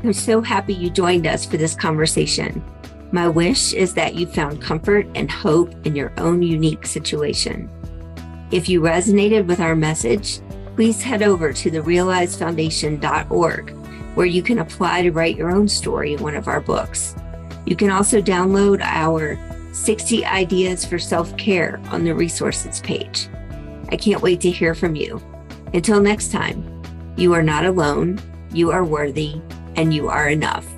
I'm 0.04 0.14
so 0.14 0.42
happy 0.42 0.74
you 0.74 0.90
joined 0.90 1.26
us 1.26 1.46
for 1.46 1.58
this 1.58 1.76
conversation. 1.76 2.64
My 3.12 3.28
wish 3.28 3.74
is 3.74 3.94
that 3.94 4.16
you 4.16 4.28
found 4.28 4.62
comfort 4.62 5.08
and 5.16 5.32
hope 5.32 5.74
in 5.86 5.96
your 5.96 6.14
own 6.18 6.44
unique 6.44 6.86
situation. 6.86 7.70
If 8.52 8.70
you 8.70 8.82
resonated 8.82 9.48
with 9.48 9.60
our 9.60 9.76
message, 9.76 10.40
please 10.78 11.02
head 11.02 11.24
over 11.24 11.52
to 11.52 11.72
therealizefoundation.org 11.72 13.72
where 14.14 14.28
you 14.28 14.44
can 14.44 14.60
apply 14.60 15.02
to 15.02 15.12
write 15.12 15.36
your 15.36 15.50
own 15.50 15.68
story 15.68 16.14
in 16.14 16.22
one 16.22 16.36
of 16.36 16.48
our 16.48 16.62
books. 16.62 17.16
You 17.66 17.76
can 17.76 17.90
also 17.90 18.22
download 18.22 18.80
our 18.84 19.40
60 19.74 20.24
Ideas 20.24 20.86
for 20.86 21.00
Self 21.00 21.36
Care 21.36 21.82
on 21.90 22.04
the 22.04 22.14
resources 22.14 22.80
page. 22.82 23.28
I 23.90 23.98
can't 23.98 24.22
wait 24.22 24.40
to 24.42 24.52
hear 24.52 24.76
from 24.76 24.96
you. 24.96 25.20
Until 25.74 26.00
next 26.00 26.32
time, 26.32 26.84
you 27.18 27.34
are 27.34 27.42
not 27.42 27.66
alone, 27.66 28.22
you 28.54 28.70
are 28.70 28.86
worthy, 28.86 29.42
and 29.76 29.92
you 29.92 30.10
are 30.10 30.30
enough. 30.30 30.77